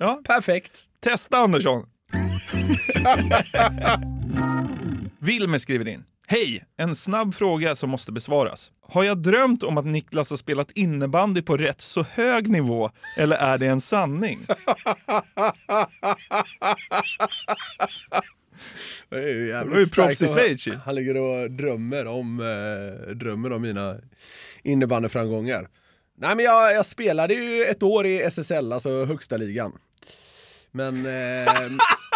Ja. 0.00 0.20
perfekt. 0.26 0.78
Testa 1.04 1.36
Andersson. 1.38 1.86
Wilmer 5.22 5.58
skriver 5.58 5.88
in. 5.88 6.04
Hej! 6.26 6.64
En 6.76 6.96
snabb 6.96 7.34
fråga 7.34 7.76
som 7.76 7.90
måste 7.90 8.12
besvaras. 8.12 8.72
Har 8.80 9.04
jag 9.04 9.18
drömt 9.18 9.62
om 9.62 9.78
att 9.78 9.86
Niklas 9.86 10.30
har 10.30 10.36
spelat 10.36 10.70
innebandy 10.70 11.42
på 11.42 11.56
rätt 11.56 11.80
så 11.80 12.02
hög 12.02 12.48
nivå 12.48 12.90
eller 13.16 13.36
är 13.36 13.58
det 13.58 13.66
en 13.66 13.80
sanning? 13.80 14.46
Det 19.08 19.16
är 19.16 19.34
ju 19.34 19.48
jävligt 19.48 19.92
proffs 19.92 20.16
starkt 20.16 20.22
i 20.22 20.26
Schweiz 20.26 20.66
ju. 20.66 20.74
Han 20.74 20.94
ligger 20.94 21.16
och 21.16 21.50
drömmer 21.50 22.06
om, 22.06 22.40
eh, 22.40 23.10
drömmer 23.14 23.52
om 23.52 23.62
mina 23.62 23.96
innebandyframgångar. 24.62 25.68
Nej 26.18 26.36
men 26.36 26.44
jag, 26.44 26.74
jag 26.74 26.86
spelade 26.86 27.34
ju 27.34 27.64
ett 27.64 27.82
år 27.82 28.06
i 28.06 28.22
SSL, 28.22 28.72
alltså 28.72 29.04
högsta 29.04 29.36
ligan. 29.36 29.72
Men... 30.72 31.06
Eh, 31.06 31.52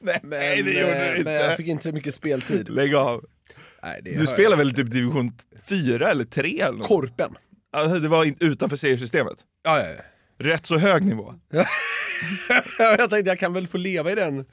Nej, 0.04 0.20
men, 0.22 0.40
det 0.40 0.80
gjorde 0.80 0.80
eh, 0.80 0.98
du 1.04 1.08
Men 1.08 1.18
inte. 1.18 1.30
jag 1.30 1.56
fick 1.56 1.66
inte 1.66 1.84
så 1.84 1.92
mycket 1.92 2.14
speltid. 2.14 2.68
Lägg 2.68 2.94
av. 2.94 3.24
Nej, 3.82 4.00
Du 4.18 4.26
spelar 4.26 4.56
väl 4.56 4.74
typ 4.74 4.90
division 4.90 5.32
4 5.64 6.10
eller 6.10 6.24
3 6.24 6.60
eller 6.60 6.78
något? 6.78 6.88
Korpen. 6.88 7.34
Alltså, 7.72 7.98
det 7.98 8.08
var 8.08 8.24
inte 8.24 8.44
utanför 8.44 8.76
seriesystemet. 8.76 9.36
Ja, 9.64 9.78
ja, 9.78 9.86
ja. 9.88 10.02
Rätt 10.38 10.66
så 10.66 10.78
hög 10.78 11.04
nivå. 11.04 11.34
jag 12.78 13.10
tänkte 13.10 13.30
jag 13.30 13.38
kan 13.38 13.52
väl 13.52 13.66
få 13.68 13.78
leva 13.78 14.10
i 14.12 14.14
den, 14.14 14.44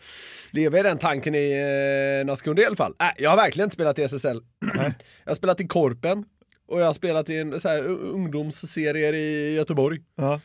leva 0.51 0.79
i 0.79 0.83
den 0.83 0.97
tanken 0.97 1.35
i 1.35 1.51
eh, 2.19 2.25
några 2.25 2.35
sekunder 2.35 2.63
i 2.63 2.65
alla 2.65 2.75
fall. 2.75 2.93
Nej, 2.99 3.13
jag 3.17 3.29
har 3.29 3.37
verkligen 3.37 3.65
inte 3.65 3.73
spelat 3.73 3.99
i 3.99 4.03
SSL. 4.03 4.41
jag 5.23 5.31
har 5.31 5.35
spelat 5.35 5.61
i 5.61 5.67
Korpen 5.67 6.25
och 6.67 6.81
jag 6.81 6.85
har 6.85 6.93
spelat 6.93 7.29
i 7.29 7.37
en 7.37 7.59
så 7.59 7.69
här, 7.69 7.83
ungdomsserier 7.89 9.13
i 9.13 9.55
Göteborg. 9.55 9.99
Ja. 10.15 10.39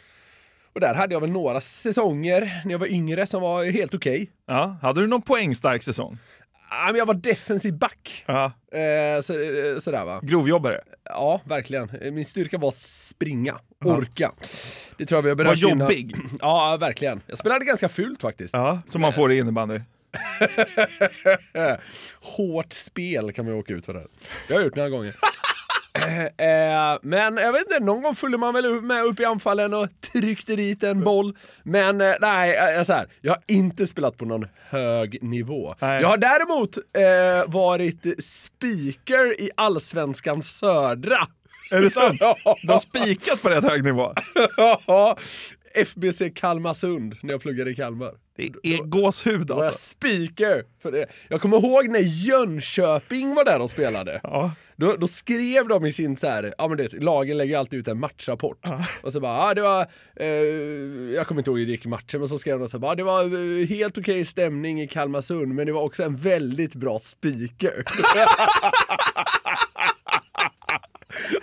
Och 0.74 0.80
där 0.80 0.94
hade 0.94 1.14
jag 1.14 1.20
väl 1.20 1.30
några 1.30 1.60
säsonger 1.60 2.60
när 2.64 2.72
jag 2.72 2.78
var 2.78 2.86
yngre 2.86 3.26
som 3.26 3.42
var 3.42 3.64
helt 3.64 3.94
okej. 3.94 4.30
Ja. 4.46 4.76
Hade 4.82 5.00
du 5.00 5.06
någon 5.06 5.22
poängstark 5.22 5.82
säsong? 5.82 6.18
Ah, 6.70 6.86
men 6.86 6.96
jag 6.96 7.06
var 7.06 7.14
defensiv 7.14 7.78
back. 7.78 8.24
Ja. 8.26 8.44
Eh, 8.72 9.20
så, 9.22 9.40
eh, 9.42 9.78
sådär 9.78 10.04
va. 10.04 10.20
Grovjobbare? 10.22 10.80
Ja, 11.04 11.40
verkligen. 11.44 11.90
Min 12.14 12.24
styrka 12.24 12.58
var 12.58 12.68
att 12.68 12.80
springa, 12.80 13.54
orka. 13.84 14.32
Det 14.98 15.06
tror 15.06 15.18
jag 15.18 15.22
vi 15.22 15.28
har 15.28 15.36
berört 15.36 15.62
Var 15.62 15.70
innan. 15.70 15.80
jobbig. 15.80 16.16
Ja, 16.40 16.76
verkligen. 16.80 17.20
Jag 17.26 17.38
spelade 17.38 17.64
ganska 17.64 17.88
fult 17.88 18.20
faktiskt. 18.22 18.54
Ja, 18.54 18.82
som 18.86 19.00
man 19.00 19.12
får 19.12 19.32
i 19.32 19.38
innebandy. 19.38 19.80
Hårt 22.20 22.72
spel 22.72 23.32
kan 23.32 23.44
man 23.44 23.54
ju 23.54 23.60
åka 23.60 23.72
ut 23.72 23.86
för 23.86 23.94
det. 23.94 24.06
Det 24.48 24.54
har 24.54 24.60
jag 24.60 24.64
gjort 24.66 24.76
några 24.76 24.90
gånger. 24.90 25.14
Eh, 25.94 26.98
men 27.02 27.36
jag 27.36 27.52
vet 27.52 27.62
inte, 27.62 27.84
någon 27.84 28.02
gång 28.02 28.14
följde 28.14 28.38
man 28.38 28.54
väl 28.54 28.66
upp- 28.66 28.84
med 28.84 29.04
upp 29.04 29.20
i 29.20 29.24
anfallen 29.24 29.74
och 29.74 29.88
tryckte 30.12 30.56
dit 30.56 30.82
en 30.82 31.04
boll. 31.04 31.36
Men 31.62 32.00
eh, 32.00 32.14
nej, 32.20 32.76
eh, 32.76 32.82
så 32.82 32.92
här, 32.92 33.06
jag 33.20 33.32
har 33.32 33.42
inte 33.48 33.86
spelat 33.86 34.16
på 34.16 34.24
någon 34.24 34.46
hög 34.70 35.22
nivå. 35.22 35.74
Nej. 35.78 36.00
Jag 36.02 36.08
har 36.08 36.16
däremot 36.16 36.76
eh, 36.76 37.52
varit 37.52 38.24
speaker 38.24 39.40
i 39.40 39.50
Allsvenskan 39.54 40.42
Södra. 40.42 41.18
Är 41.70 41.80
det 41.82 41.90
sant? 41.90 42.20
Du 42.62 42.72
har 42.72 42.78
spikat 42.78 43.42
på 43.42 43.48
rätt 43.48 43.64
hög 43.64 43.84
nivå. 43.84 44.14
FBC 45.74 46.22
Kalmarsund, 46.34 47.16
när 47.22 47.32
jag 47.34 47.40
pluggade 47.40 47.70
i 47.70 47.74
Kalmar. 47.74 48.12
Det 48.36 48.44
är 48.62 48.82
gåshud 48.82 49.48
var 49.48 49.56
jag 49.56 49.66
alltså. 49.66 49.80
speaker 49.80 50.64
för 50.82 50.92
det. 50.92 51.06
Jag 51.28 51.40
kommer 51.40 51.56
ihåg 51.56 51.88
när 51.88 52.00
Jönköping 52.00 53.34
var 53.34 53.44
där 53.44 53.60
och 53.60 53.70
spelade. 53.70 54.20
Ja. 54.22 54.52
Då, 54.76 54.96
då 54.96 55.06
skrev 55.06 55.68
de 55.68 55.86
i 55.86 55.92
sin 55.92 56.16
så 56.16 56.26
här, 56.26 56.54
ja 56.58 56.68
men 56.68 56.76
det, 56.76 56.92
lagen 56.92 57.38
lägger 57.38 57.58
alltid 57.58 57.78
ut 57.78 57.88
en 57.88 57.98
matchrapport. 57.98 58.66
Och 59.02 59.12
så 59.12 59.20
bara, 59.20 59.48
ja 59.48 59.54
det 59.54 59.62
var, 59.62 59.86
eh, 60.16 60.26
jag 61.14 61.26
kommer 61.26 61.40
inte 61.40 61.50
ihåg 61.50 61.58
hur 61.58 61.66
det 61.66 61.72
gick 61.72 61.84
i 61.84 61.88
matchen, 61.88 62.20
men 62.20 62.28
så 62.28 62.38
skrev 62.38 62.58
de 62.58 62.68
så 62.68 62.78
här, 62.78 62.96
det 62.96 63.02
var 63.02 63.22
eh, 63.22 63.66
helt 63.66 63.98
okej 63.98 64.24
stämning 64.24 64.82
i 64.82 64.88
Kalmarsund, 64.88 65.54
men 65.54 65.66
det 65.66 65.72
var 65.72 65.82
också 65.82 66.02
en 66.02 66.16
väldigt 66.16 66.74
bra 66.74 66.98
speaker. 66.98 67.84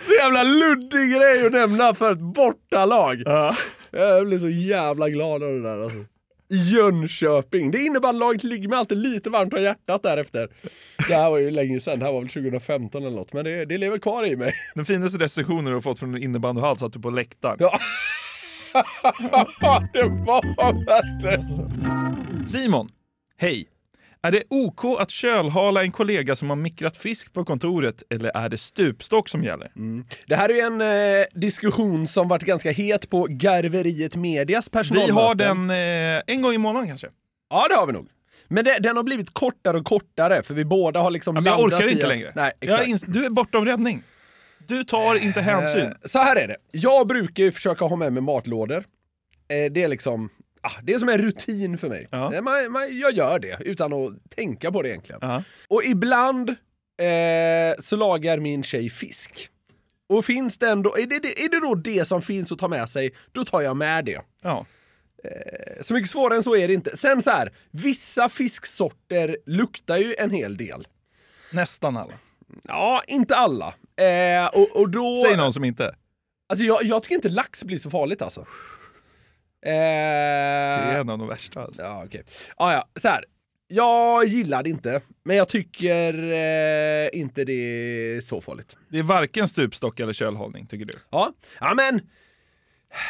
så 0.00 0.12
jävla 0.12 0.42
luddig 0.42 1.16
grej 1.16 1.46
att 1.46 1.52
nämna 1.52 1.94
för 1.94 2.12
ett 2.12 2.18
bortalag. 2.18 3.22
Ja. 3.24 3.56
Jag 3.90 4.26
blev 4.26 4.38
så 4.38 4.48
jävla 4.48 5.08
glad 5.08 5.42
av 5.42 5.52
det 5.52 5.62
där 5.62 5.84
alltså. 5.84 6.04
Jönköping. 6.50 7.70
Det 7.70 7.78
innebär 7.78 8.08
att 8.08 8.14
laget 8.14 8.44
ligger 8.44 8.68
mig 8.68 8.78
alltid 8.78 8.98
lite 8.98 9.30
varmt 9.30 9.54
om 9.54 9.62
hjärtat 9.62 10.02
därefter. 10.02 10.48
Det 11.08 11.14
här 11.14 11.30
var 11.30 11.38
ju 11.38 11.50
länge 11.50 11.80
sedan, 11.80 11.98
det 11.98 12.04
här 12.04 12.12
var 12.12 12.20
väl 12.20 12.28
2015 12.28 13.02
eller 13.02 13.16
något, 13.16 13.32
men 13.32 13.44
det, 13.44 13.64
det 13.64 13.78
lever 13.78 13.98
kvar 13.98 14.26
i 14.26 14.36
mig. 14.36 14.54
Den 14.74 14.86
finaste 14.86 15.18
recensionen 15.18 15.64
du 15.64 15.72
har 15.74 15.80
fått 15.80 15.98
från 15.98 16.14
en 16.14 16.22
innebandyhall 16.22 16.78
satt 16.78 16.92
du 16.92 17.00
på 17.00 17.10
läktaren. 17.10 17.56
Ja. 17.60 17.78
det 19.92 20.04
var 20.04 20.84
verkligen 20.86 21.48
så. 21.48 21.70
Simon, 22.58 22.88
hej! 23.38 23.68
Är 24.22 24.32
det 24.32 24.42
OK 24.50 24.84
att 25.00 25.10
kölhala 25.10 25.82
en 25.82 25.92
kollega 25.92 26.36
som 26.36 26.48
har 26.50 26.56
mikrat 26.56 26.96
fisk 26.96 27.32
på 27.32 27.44
kontoret 27.44 28.02
eller 28.10 28.36
är 28.36 28.48
det 28.48 28.58
stupstock 28.58 29.28
som 29.28 29.44
gäller? 29.44 29.70
Det 30.26 30.36
här 30.36 30.48
är 30.48 30.54
ju 30.54 30.60
en 30.60 30.80
eh, 30.80 31.24
diskussion 31.34 32.08
som 32.08 32.28
varit 32.28 32.42
ganska 32.42 32.70
het 32.72 33.10
på 33.10 33.26
Garveriet 33.30 34.16
Medias 34.16 34.66
Vi 34.68 34.70
personalmöten. 34.70 35.14
har 35.16 35.34
den 35.34 35.70
eh, 35.70 36.22
en 36.26 36.42
gång 36.42 36.52
i 36.52 36.58
månaden 36.58 36.88
kanske. 36.88 37.08
Ja, 37.50 37.66
det 37.68 37.74
har 37.74 37.86
vi 37.86 37.92
nog. 37.92 38.08
Men 38.48 38.64
det, 38.64 38.78
den 38.78 38.96
har 38.96 39.02
blivit 39.04 39.34
kortare 39.34 39.76
och 39.76 39.84
kortare, 39.84 40.42
för 40.42 40.54
vi 40.54 40.64
båda 40.64 41.00
har 41.00 41.10
liksom 41.10 41.36
Ja, 41.36 41.40
men 41.40 41.52
jag 41.52 41.60
orkar 41.60 41.86
inte 41.90 42.06
längre. 42.06 42.32
Nej, 42.34 42.52
exakt. 42.60 43.04
du 43.12 43.24
är 43.24 43.30
bortom 43.30 43.64
räddning. 43.64 44.02
Du 44.66 44.84
tar 44.84 45.14
inte 45.14 45.40
hänsyn. 45.40 45.86
Eh, 45.86 45.92
så 46.04 46.18
här 46.18 46.36
är 46.36 46.48
det. 46.48 46.56
Jag 46.72 47.06
brukar 47.06 47.42
ju 47.44 47.52
försöka 47.52 47.84
ha 47.84 47.96
med 47.96 48.12
mig 48.12 48.22
matlådor. 48.22 48.76
Eh, 49.48 49.72
det 49.72 49.82
är 49.84 49.88
liksom, 49.88 50.30
ah, 50.60 50.72
det 50.82 50.94
är 50.94 50.98
som 50.98 51.08
en 51.08 51.18
rutin 51.18 51.78
för 51.78 51.88
mig. 51.88 52.08
Ja. 52.10 52.34
Eh, 52.34 52.42
Man, 52.42 52.72
man, 52.72 52.98
jag 52.98 53.12
gör 53.12 53.38
det 53.38 53.58
utan 53.60 53.92
att 53.92 54.30
tänka 54.36 54.72
på 54.72 54.82
det 54.82 54.88
egentligen. 54.88 55.18
Ja. 55.22 55.42
Och 55.68 55.84
ibland 55.84 56.50
eh, 56.50 57.80
så 57.80 57.96
lagar 57.96 58.38
min 58.38 58.62
tjej 58.62 58.90
fisk. 58.90 59.50
Och 60.08 60.24
finns 60.24 60.58
det 60.58 60.68
ändå, 60.68 60.98
är 60.98 61.06
det, 61.06 61.44
är 61.44 61.48
det 61.48 61.60
då 61.60 61.74
det 61.74 62.04
som 62.04 62.22
finns 62.22 62.52
att 62.52 62.58
ta 62.58 62.68
med 62.68 62.88
sig, 62.90 63.14
då 63.32 63.44
tar 63.44 63.60
jag 63.60 63.76
med 63.76 64.04
det. 64.04 64.20
Ja. 64.42 64.66
Så 65.80 65.94
mycket 65.94 66.10
svårare 66.10 66.36
än 66.36 66.42
så 66.42 66.56
är 66.56 66.68
det 66.68 66.74
inte. 66.74 66.96
Sen 66.96 67.22
så 67.22 67.30
här, 67.30 67.52
vissa 67.70 68.28
fisksorter 68.28 69.36
luktar 69.46 69.96
ju 69.96 70.14
en 70.18 70.30
hel 70.30 70.56
del. 70.56 70.88
Nästan 71.52 71.96
alla. 71.96 72.12
Ja, 72.62 73.02
inte 73.06 73.36
alla. 73.36 73.74
Eh, 73.96 74.46
och, 74.46 74.76
och 74.76 74.90
då... 74.90 75.22
Säg 75.26 75.36
någon 75.36 75.52
som 75.52 75.64
inte. 75.64 75.94
Alltså 76.48 76.64
jag, 76.64 76.84
jag 76.84 77.02
tycker 77.02 77.14
inte 77.14 77.28
lax 77.28 77.64
blir 77.64 77.78
så 77.78 77.90
farligt 77.90 78.22
alltså. 78.22 78.46
Eh, 79.66 79.70
Det 79.72 80.92
är 80.96 81.00
en 81.00 81.08
av 81.10 81.18
de 81.18 81.28
värsta. 81.28 81.62
Alltså. 81.62 81.82
Ja, 81.82 82.02
okej. 82.06 82.22
Ah, 82.56 82.72
ja, 82.72 82.88
så 83.00 83.08
här. 83.08 83.24
Jag 83.72 84.24
gillar 84.24 84.62
det 84.62 84.70
inte, 84.70 85.00
men 85.24 85.36
jag 85.36 85.48
tycker 85.48 86.14
eh, 86.32 87.08
inte 87.20 87.44
det 87.44 87.52
är 87.52 88.20
så 88.20 88.40
farligt. 88.40 88.76
Det 88.88 88.98
är 88.98 89.02
varken 89.02 89.48
stupstock 89.48 90.00
eller 90.00 90.12
kölhållning, 90.12 90.66
tycker 90.66 90.84
du? 90.84 90.92
Ja, 91.10 91.32
ja 91.60 91.74
men 91.74 92.00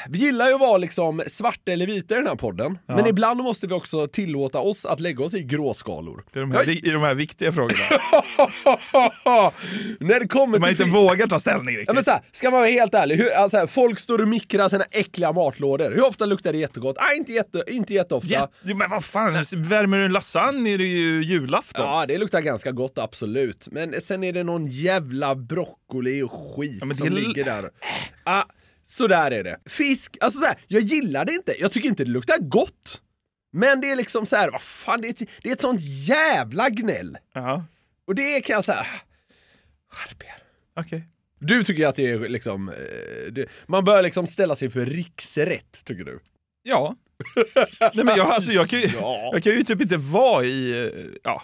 vi 0.09 0.19
gillar 0.19 0.49
ju 0.49 0.55
att 0.55 0.61
vara 0.61 0.79
liksom 0.79 1.23
svarta 1.27 1.73
eller 1.73 1.87
vita 1.87 2.15
i 2.15 2.17
den 2.17 2.27
här 2.27 2.35
podden, 2.35 2.79
men 2.87 3.07
ibland 3.07 3.41
måste 3.43 3.67
vi 3.67 3.75
också 3.75 4.07
tillåta 4.07 4.59
oss 4.59 4.87
att 4.87 5.01
lägga 5.01 5.25
oss 5.25 5.35
i 5.35 5.43
gråskalor. 5.43 6.25
I 6.35 6.39
de 6.39 6.53
här, 6.53 6.69
I 6.87 6.91
de 6.91 7.03
här 7.03 7.15
viktiga 7.15 7.53
frågorna. 7.53 7.79
När 10.01 10.21
det 10.21 10.29
kommer 10.29 10.59
Man 10.59 10.75
till 10.75 10.83
inte 10.87 10.97
vågar 10.97 11.27
ta 11.27 11.39
ställning 11.39 11.77
riktigt. 11.77 11.89
Ja, 11.89 11.95
men 11.95 12.05
så 12.05 12.11
här, 12.11 12.21
ska 12.33 12.51
man 12.51 12.61
vara 12.61 12.71
helt 12.71 12.95
ärlig, 12.95 13.17
hur, 13.17 13.31
alltså, 13.31 13.67
folk 13.67 13.99
står 13.99 14.21
och 14.21 14.29
mikrar 14.29 14.69
sina 14.69 14.85
äckliga 14.91 15.33
matlådor. 15.33 15.91
Hur 15.91 16.07
ofta 16.07 16.27
luktar 16.27 16.53
det 16.53 16.59
jättegott? 16.59 16.97
Ah, 16.99 17.13
inte, 17.13 17.33
jätte, 17.33 17.63
inte 17.67 17.95
jätteofta. 17.95 18.29
Jätte, 18.29 18.75
men 18.75 18.91
vad 18.91 19.05
fan, 19.05 19.33
värmer 19.57 19.99
du 19.99 20.05
en 20.05 20.13
lasagne 20.13 20.71
är 20.71 20.79
det 20.79 20.85
ju 20.85 21.23
julafton. 21.23 21.87
Ja, 21.87 22.07
det 22.07 22.19
luktar 22.19 22.41
ganska 22.41 22.73
gott, 22.73 22.99
absolut. 22.99 23.69
Men 23.71 24.01
sen 24.01 24.25
är 24.25 24.33
det 24.33 24.43
någon 24.43 24.67
jävla 24.67 25.35
broccoli 25.35 26.23
och 26.23 26.33
skit 26.57 26.83
Ja, 26.89 26.95
som 26.95 27.09
ligger 27.09 27.45
där. 27.45 27.71
Ah, 28.25 28.43
så 28.85 29.07
där 29.07 29.31
är 29.31 29.45
det. 29.45 29.59
Fisk, 29.67 30.17
alltså 30.21 30.39
så 30.41 30.47
här, 30.47 30.57
jag 30.67 30.83
gillar 30.83 31.25
det 31.25 31.33
inte. 31.33 31.55
Jag 31.61 31.73
tycker 31.73 31.89
inte 31.89 32.05
det 32.05 32.11
luktar 32.11 32.39
gott. 32.39 33.03
Men 33.53 33.81
det 33.81 33.91
är 33.91 33.97
liksom 33.97 34.27
så 34.27 34.37
här, 34.37 34.51
vad 34.51 34.63
fan, 34.63 35.01
det 35.01 35.09
är, 35.09 35.11
ett- 35.23 35.31
det 35.43 35.49
är 35.49 35.53
ett 35.53 35.61
sånt 35.61 35.81
jävla 36.09 36.71
gnäll. 36.71 37.17
Ja, 37.35 37.65
Och 38.07 38.15
det 38.15 38.41
kan 38.41 38.55
jag 38.55 38.65
säga, 38.65 38.87
skärp 39.93 40.23
er. 40.23 40.43
okej. 40.81 41.05
Du 41.39 41.65
tycker 41.65 41.87
att 41.87 41.97
det 41.97 42.07
är 42.11 42.19
liksom, 42.29 42.69
eh, 42.69 43.33
det, 43.33 43.47
man 43.67 43.85
bör 43.85 44.03
liksom 44.03 44.27
ställa 44.27 44.57
sig 44.57 44.71
för 44.71 44.87
riksrätt, 44.87 45.85
tycker 45.85 46.05
du? 46.05 46.21
Ja. 46.63 46.97
Nej, 47.81 48.05
men 48.05 48.17
jag, 48.17 48.21
alltså, 48.31 48.53
jag, 48.53 48.69
kan 48.69 48.81
ju, 48.81 48.87
Ja. 48.87 49.31
jag 49.33 49.43
kan 49.43 49.53
ju 49.53 49.63
typ 49.63 49.81
inte 49.81 49.97
vara 49.97 50.45
i 50.45 50.87
eh, 50.87 51.11
ja, 51.23 51.43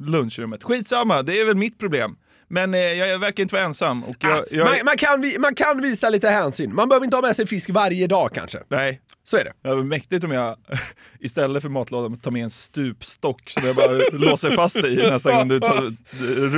lunchrummet. 0.00 0.62
Skitsamma, 0.64 1.22
det 1.22 1.40
är 1.40 1.44
väl 1.44 1.56
mitt 1.56 1.78
problem. 1.78 2.16
Men 2.52 2.74
eh, 2.74 2.80
jag 2.80 3.18
verkar 3.18 3.42
inte 3.42 3.54
vara 3.54 3.64
ensam. 3.64 4.04
Och 4.04 4.16
jag, 4.18 4.44
jag, 4.50 4.64
Man, 4.64 4.74
man, 4.84 4.96
kan, 4.96 5.34
man 5.40 5.54
kan 5.54 5.82
visa 5.82 6.08
lite 6.08 6.28
hänsyn. 6.28 6.74
Man 6.74 6.88
behöver 6.88 7.04
inte 7.04 7.16
ha 7.16 7.22
med 7.22 7.36
sig 7.36 7.46
fisk 7.46 7.70
varje 7.70 8.06
dag 8.06 8.30
kanske. 8.34 8.58
Nej, 8.68 9.00
Så 9.24 9.36
är 9.36 9.44
det. 9.44 9.52
det 9.62 9.74
var 9.74 9.82
mäktigt 9.82 10.24
om 10.24 10.30
jag 10.30 10.56
istället 11.20 11.62
för 11.62 11.68
matlådan 11.68 12.18
tar 12.18 12.30
med 12.30 12.44
en 12.44 12.50
stupstock 12.50 13.50
som 13.50 13.66
jag 13.66 13.76
bara 13.76 13.92
låser 14.12 14.50
fast 14.50 14.82
dig 14.82 15.00
i 15.00 15.10
nästa 15.10 15.32
gång 15.32 15.48
du 15.48 15.60
tar, 15.60 15.94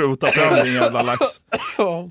rotar 0.00 0.28
fram 0.28 0.64
din 0.64 0.74
jävla 0.74 1.02
lax. 1.02 1.20
Ja. 1.78 2.10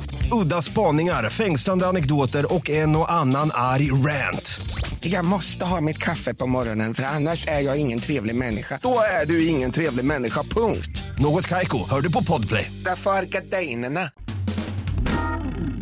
Udda 0.31 0.61
spaningar, 0.61 1.29
fängslande 1.29 1.87
anekdoter 1.87 2.53
och 2.53 2.69
en 2.69 2.95
och 2.95 3.11
annan 3.11 3.51
arg 3.53 3.91
rant. 3.91 4.59
Jag 4.99 5.25
måste 5.25 5.65
ha 5.65 5.81
mitt 5.81 5.97
kaffe 5.97 6.33
på 6.33 6.47
morgonen 6.47 6.93
för 6.93 7.03
annars 7.03 7.47
är 7.47 7.59
jag 7.59 7.77
ingen 7.77 7.99
trevlig 7.99 8.35
människa. 8.35 8.79
Då 8.81 8.99
är 9.21 9.25
du 9.25 9.47
ingen 9.47 9.71
trevlig 9.71 10.05
människa, 10.05 10.43
punkt. 10.43 11.03
Något 11.19 11.47
Kaiko, 11.47 11.89
hör 11.89 12.01
du 12.01 12.11
på 12.11 12.23
Podplay. 12.23 12.71
Därför 12.85 13.11
är 13.11 13.23
gardinerna. 13.23 14.09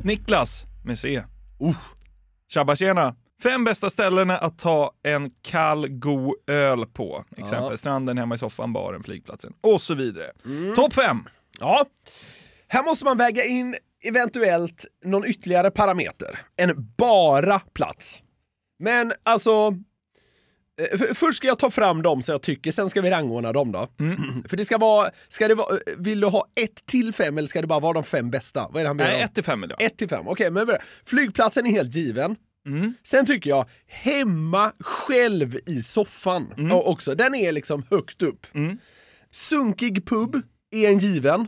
Niklas 0.04 0.66
med 0.84 1.00
C. 1.00 1.24
Uh. 1.64 1.78
Tjabba 2.54 2.76
tjena! 2.76 3.16
Fem 3.44 3.64
bästa 3.64 3.90
ställena 3.90 4.38
att 4.38 4.60
ta 4.60 4.92
en 5.04 5.32
kall, 5.42 5.88
god 5.90 6.36
öl 6.48 6.86
på. 6.86 7.26
Exempel 7.38 7.78
stranden, 7.78 8.18
hemma 8.18 8.36
i 8.36 8.38
soffan, 8.38 8.74
baren, 8.74 9.04
flygplatsen 9.04 9.54
och 9.62 9.82
så 9.82 9.94
vidare. 9.94 10.32
Topp 10.76 10.94
fem! 10.94 11.24
Ja. 11.60 11.86
Här 12.68 12.84
måste 12.84 13.06
man 13.06 13.18
väga 13.18 13.44
in 13.44 13.76
eventuellt 14.04 14.86
någon 15.06 15.26
ytterligare 15.26 15.72
parameter 15.72 16.40
än 16.58 16.94
bara 16.98 17.60
plats. 17.60 18.22
Men 18.80 19.14
alltså, 19.24 19.74
eh, 20.92 21.00
först 21.14 21.38
ska 21.38 21.48
jag 21.48 21.60
ta 21.60 21.72
fram 21.72 22.02
dem 22.02 22.22
så 22.22 22.32
jag 22.32 22.42
tycker, 22.42 22.72
sen 22.72 22.90
ska 22.90 23.02
vi 23.02 23.10
rangordna 23.10 23.54
dem 23.54 23.72
då. 23.72 23.88
För 24.50 24.58
det 24.58 24.66
ska 24.66 24.78
vara, 24.78 25.10
ska 25.28 25.48
det 25.48 25.56
vara, 25.56 25.78
vill 25.98 26.20
du 26.20 26.28
ha 26.28 26.46
ett 26.62 26.86
till 26.86 27.14
fem 27.14 27.38
eller 27.38 27.48
ska 27.48 27.62
det 27.62 27.68
bara 27.68 27.80
vara 27.80 27.94
de 27.94 28.04
fem 28.04 28.32
bästa? 28.32 28.68
Vad 28.72 28.78
är 28.78 28.84
det 28.84 28.88
han? 28.88 28.98
Nej, 28.98 29.22
ett 29.22 29.34
till 29.36 29.44
fem 29.44 29.66
jag. 29.70 29.82
Ett 29.82 29.98
till 29.98 30.10
fem, 30.10 30.28
okej 30.28 30.52
men 30.52 30.66
börja. 30.66 30.82
Flygplatsen 31.06 31.66
är 31.66 31.72
helt 31.72 31.96
given. 31.96 32.36
Sen 33.04 33.26
tycker 33.26 33.50
jag, 33.50 33.66
hemma 33.88 34.72
själv 34.80 35.60
i 35.66 35.82
soffan 35.84 36.54
ja, 36.58 36.82
också, 36.82 37.16
den 37.16 37.36
är 37.36 37.52
liksom 37.52 37.84
högt 37.90 38.22
upp. 38.22 38.48
Sunkig 39.32 40.06
pub 40.08 40.36
är 40.72 40.90
en 40.90 40.98
given. 41.00 41.48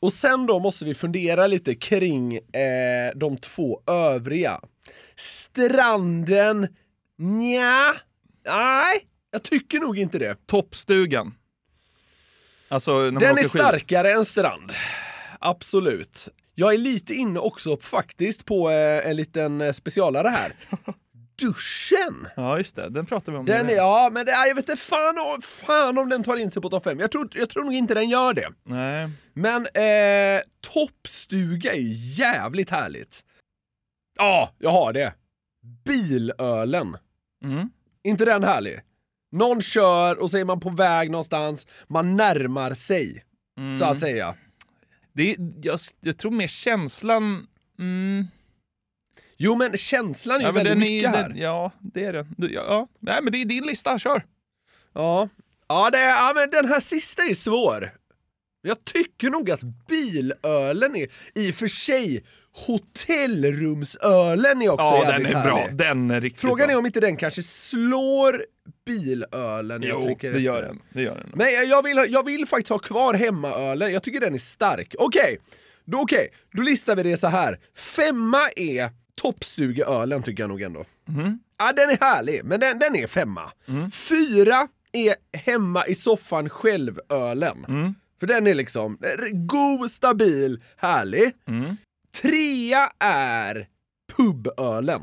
Och 0.00 0.12
sen 0.12 0.46
då 0.46 0.58
måste 0.58 0.84
vi 0.84 0.94
fundera 0.94 1.46
lite 1.46 1.74
kring 1.74 2.36
eh, 2.36 3.10
de 3.14 3.36
två 3.36 3.80
övriga. 3.86 4.60
Stranden, 5.16 6.68
nja, 7.18 7.94
nej, 8.46 9.06
jag 9.30 9.42
tycker 9.42 9.80
nog 9.80 9.98
inte 9.98 10.18
det. 10.18 10.46
Toppstugan. 10.46 11.34
Alltså, 12.68 13.10
Den 13.10 13.38
är 13.38 13.42
starkare 13.42 14.12
än 14.12 14.24
strand. 14.24 14.72
Absolut. 15.38 16.28
Jag 16.54 16.74
är 16.74 16.78
lite 16.78 17.14
inne 17.14 17.40
också 17.40 17.76
faktiskt 17.76 18.44
på 18.44 18.70
eh, 18.70 19.06
en 19.06 19.16
liten 19.16 19.60
eh, 19.60 19.72
specialare 19.72 20.28
här. 20.28 20.52
Duschen! 21.38 22.28
Ja, 22.36 22.58
just 22.58 22.76
det. 22.76 22.88
Den 22.88 23.06
pratar 23.06 23.32
vi 23.32 23.38
om. 23.38 23.44
Den 23.46 23.68
är, 23.70 23.74
ja, 23.74 24.10
men 24.12 24.26
det, 24.26 24.32
jag 24.32 24.54
vet 24.54 24.68
inte 24.68 24.82
fan, 24.82 25.18
om- 25.18 25.42
fan 25.42 25.98
om 25.98 26.08
den 26.08 26.22
tar 26.22 26.36
in 26.36 26.50
sig 26.50 26.62
på 26.62 26.70
topp 26.70 26.84
5. 26.84 27.00
Jag 27.00 27.10
tror, 27.10 27.28
jag 27.34 27.48
tror 27.50 27.64
nog 27.64 27.74
inte 27.74 27.94
den 27.94 28.08
gör 28.08 28.34
det. 28.34 28.48
Nej. 28.64 29.08
Men 29.34 29.66
eh, 29.66 30.42
toppstuga 30.60 31.72
är 31.72 31.80
ju 31.80 31.92
jävligt 31.94 32.70
härligt. 32.70 33.24
Ja, 34.18 34.50
jag 34.58 34.70
har 34.70 34.92
det. 34.92 35.14
Bilölen. 35.84 36.96
Mm. 37.44 37.70
inte 38.04 38.24
den 38.24 38.44
härlig? 38.44 38.80
Någon 39.32 39.62
kör 39.62 40.18
och 40.18 40.30
så 40.30 40.38
är 40.38 40.44
man 40.44 40.60
på 40.60 40.70
väg 40.70 41.10
någonstans, 41.10 41.66
man 41.88 42.16
närmar 42.16 42.74
sig, 42.74 43.24
så 43.78 43.84
att 43.84 44.00
säga. 44.00 44.34
Det 45.12 45.36
jag, 45.62 45.78
jag 46.00 46.18
tror 46.18 46.30
mer 46.30 46.48
känslan... 46.48 47.46
Mm, 47.78 48.26
Jo 49.36 49.56
men 49.56 49.76
känslan 49.76 50.36
är 50.36 50.40
ju 50.40 50.46
ja, 50.46 50.52
väldigt 50.52 50.72
den 50.74 50.82
är, 50.82 50.86
mycket 50.96 51.10
här. 51.10 51.28
den, 51.28 51.38
ja, 51.38 51.72
det 51.80 52.04
är 52.04 52.12
den. 52.12 52.26
Du, 52.36 52.52
Ja, 52.52 52.64
ja. 52.68 52.88
Nej, 53.00 53.18
men 53.22 53.32
det 53.32 53.42
är 53.42 53.44
din 53.44 53.66
lista, 53.66 53.98
kör! 53.98 54.24
Ja, 54.94 55.28
ja, 55.68 55.90
det 55.90 55.98
är, 55.98 56.08
ja 56.08 56.32
men 56.34 56.50
den 56.50 56.64
här 56.68 56.80
sista 56.80 57.22
är 57.22 57.34
svår. 57.34 57.90
Jag 58.62 58.84
tycker 58.84 59.30
nog 59.30 59.50
att 59.50 59.60
bilölen 59.88 60.96
är, 60.96 61.06
i 61.34 61.50
och 61.50 61.54
för 61.54 61.68
sig, 61.68 62.24
hotellrumsölen 62.66 64.62
är 64.62 64.68
också 64.68 64.84
Ja, 64.84 65.04
den 65.12 65.26
är 65.26 65.30
bra. 65.30 65.56
härlig. 65.58 65.76
Den 65.76 66.10
är 66.10 66.20
riktigt 66.20 66.40
Frågan 66.40 66.66
bra. 66.66 66.74
är 66.74 66.78
om 66.78 66.86
inte 66.86 67.00
den 67.00 67.16
kanske 67.16 67.42
slår 67.42 68.44
bilölen. 68.86 69.82
jag 69.82 69.90
Jo, 69.90 70.02
tänker 70.02 70.32
det 70.32 70.40
gör 70.40 70.56
efter. 70.56 70.68
den. 70.68 70.80
Det 70.92 71.02
gör 71.02 71.14
den. 71.16 71.30
Men 71.34 71.52
jag- 71.54 71.64
jag 71.64 71.82
vill, 71.82 72.04
jag 72.12 72.26
vill 72.26 72.46
faktiskt 72.46 72.68
ha 72.70 72.78
kvar 72.78 73.14
hemmaölen, 73.14 73.92
jag 73.92 74.02
tycker 74.02 74.20
den 74.20 74.34
är 74.34 74.38
stark. 74.38 74.94
Okej, 74.98 75.38
då, 75.84 75.98
okej, 76.00 76.28
då 76.52 76.62
listar 76.62 76.96
vi 76.96 77.02
det 77.02 77.16
så 77.16 77.26
här. 77.26 77.58
Femma 77.76 78.48
är 78.56 78.90
toppstugeölen 79.20 80.22
tycker 80.22 80.42
jag 80.42 80.48
nog 80.48 80.62
ändå. 80.62 80.84
Ja, 81.58 81.72
den 81.72 81.90
är 81.90 81.96
härlig, 82.00 82.44
men 82.44 82.60
den, 82.60 82.78
den 82.78 82.96
är 82.96 83.06
femma. 83.06 83.50
Fyra 83.92 84.68
är 84.92 85.14
hemma 85.38 85.86
i 85.86 85.94
soffan 85.94 86.48
själv-ölen. 86.48 87.64
För 88.20 88.26
den 88.26 88.46
är 88.46 88.54
liksom 88.54 88.98
god, 89.32 89.90
stabil, 89.90 90.62
härlig. 90.76 91.32
Trea 92.22 92.90
är 92.98 93.66
pubölen. 94.16 95.02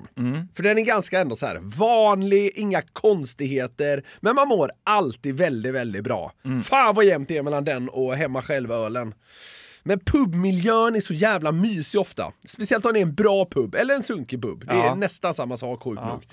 För 0.55 0.63
den 0.63 0.77
är 0.77 0.81
ganska 0.81 1.19
ändå 1.19 1.35
så 1.35 1.45
här 1.45 1.59
vanlig, 1.63 2.51
inga 2.55 2.81
konstigheter, 2.81 4.03
men 4.19 4.35
man 4.35 4.47
mår 4.47 4.71
alltid 4.83 5.37
väldigt, 5.37 5.73
väldigt 5.73 6.03
bra. 6.03 6.33
Fan 6.63 6.95
vad 6.95 7.05
jämnt 7.05 7.27
det 7.27 7.37
är 7.37 7.43
mellan 7.43 7.63
den 7.63 7.89
och 7.89 8.15
hemma 8.15 8.41
själv-ölen. 8.41 9.13
Men 9.83 9.99
pubmiljön 9.99 10.95
är 10.95 11.01
så 11.01 11.13
jävla 11.13 11.51
mysig 11.51 12.01
ofta. 12.01 12.31
Speciellt 12.47 12.85
om 12.85 12.93
det 12.93 12.99
är 12.99 13.01
en 13.03 13.15
bra 13.15 13.45
pub, 13.45 13.75
eller 13.75 13.95
en 13.95 14.03
sunkig 14.03 14.41
pub. 14.41 14.65
Det 14.67 14.73
är 14.73 14.77
Ja. 14.85 14.95
nästan 14.95 15.33
samma 15.33 15.57
sak, 15.57 15.83
sjukt 15.83 16.01
nog. 16.05 16.25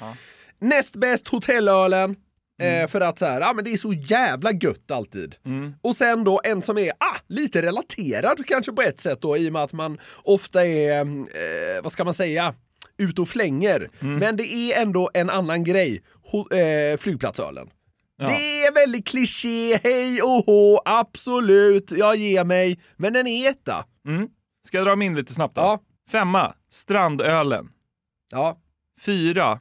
Näst 0.61 0.97
bäst 0.97 1.29
hotellölen. 1.29 2.17
Eh, 2.63 2.89
för 2.89 3.01
att 3.01 3.19
så 3.19 3.27
här, 3.27 3.41
ah, 3.41 3.53
men 3.55 3.65
det 3.65 3.73
är 3.73 3.77
så 3.77 3.93
jävla 3.93 4.53
gött 4.53 4.91
alltid. 4.91 5.35
Och 5.83 5.97
sen 5.97 6.25
då 6.25 6.41
en 6.45 6.63
som 6.63 6.79
är 6.79 6.91
ah, 6.91 7.17
lite 7.29 7.63
relaterad 7.63 8.47
kanske 8.47 8.73
på 8.73 8.83
ett 8.83 9.01
sätt 9.01 9.19
då 9.23 9.37
i 9.37 9.49
och 9.49 9.53
med 9.53 9.63
att 9.63 9.73
man 9.73 9.99
ofta 10.23 10.67
är, 10.67 11.01
eh, 11.01 11.83
vad 11.83 11.93
ska 11.93 12.05
man 12.05 12.15
säga, 12.15 12.55
ute 12.99 13.21
och 13.21 13.29
flänger. 13.29 13.91
Men 14.01 14.37
det 14.37 14.55
är 14.55 14.83
ändå 14.83 15.11
en 15.15 15.31
annan 15.31 15.65
grej. 15.65 16.03
Ho- 16.33 16.55
eh, 16.93 16.97
flygplatsölen. 16.97 17.69
Det 18.27 18.65
är 18.67 18.75
väldigt 18.75 19.07
kliché, 19.07 19.77
hej 19.83 20.23
och 20.23 20.45
hå, 20.47 20.81
absolut, 20.85 21.91
jag 21.93 22.17
ger 22.17 22.45
mig. 22.45 22.81
Men 22.97 23.13
den 23.13 23.27
är 23.27 23.51
etta. 23.51 23.85
Ska 24.67 24.77
jag 24.79 24.87
dra 24.87 24.97
min 24.97 25.15
lite 25.15 25.33
snabbt 25.35 25.55
då? 25.55 25.61
Ja. 25.61 25.81
Femma, 26.11 26.55
Strandölen. 26.71 27.69
Ja. 28.33 28.59
Fyra, 29.01 29.61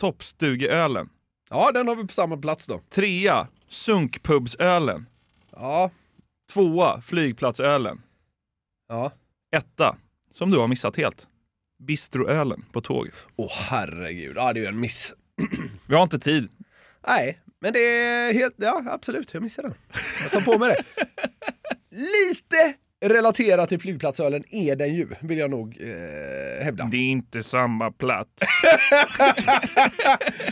Toppstugeölen. 0.00 1.08
ja, 1.50 1.72
den 1.72 1.88
har 1.88 1.96
vi 1.96 2.06
på 2.06 2.12
samma 2.12 2.36
plats 2.36 2.66
då. 2.66 2.80
Trea, 2.88 3.48
Sunkpubsölen. 3.68 5.06
Ja, 5.52 5.90
Tvåa, 6.52 7.00
Flygplatsölen. 7.00 8.02
ja. 8.88 9.12
Etta, 9.56 9.96
som 10.34 10.50
du 10.50 10.58
har 10.58 10.68
missat 10.68 10.96
helt, 10.96 11.28
Bistroölen 11.82 12.64
på 12.72 12.80
tåg. 12.80 13.10
Åh 13.36 13.50
herregud, 13.52 14.36
ja 14.36 14.52
det 14.52 14.60
är 14.60 14.62
ju 14.62 14.68
en 14.68 14.80
miss. 14.80 15.14
Vi 15.86 15.94
har 15.94 16.02
inte 16.02 16.18
tid. 16.18 16.48
Nej, 17.06 17.40
men 17.60 17.72
det 17.72 17.80
är 17.80 18.32
helt, 18.32 18.54
ja 18.56 18.84
absolut, 18.86 19.34
jag 19.34 19.42
missade 19.42 19.68
den. 19.68 19.76
Jag 20.22 20.30
tar 20.32 20.52
på 20.52 20.58
mig 20.58 20.68
det. 20.68 20.84
Lite 21.96 22.74
relaterat 23.04 23.68
till 23.68 23.80
flygplatsölen 23.80 24.44
är 24.50 24.76
den 24.76 24.94
ju, 24.94 25.08
vill 25.20 25.38
jag 25.38 25.50
nog 25.50 25.76
eh, 25.80 26.64
hävda. 26.64 26.84
Det 26.84 26.96
är 26.96 27.10
inte 27.10 27.42
samma 27.42 27.92
plats. 27.92 28.30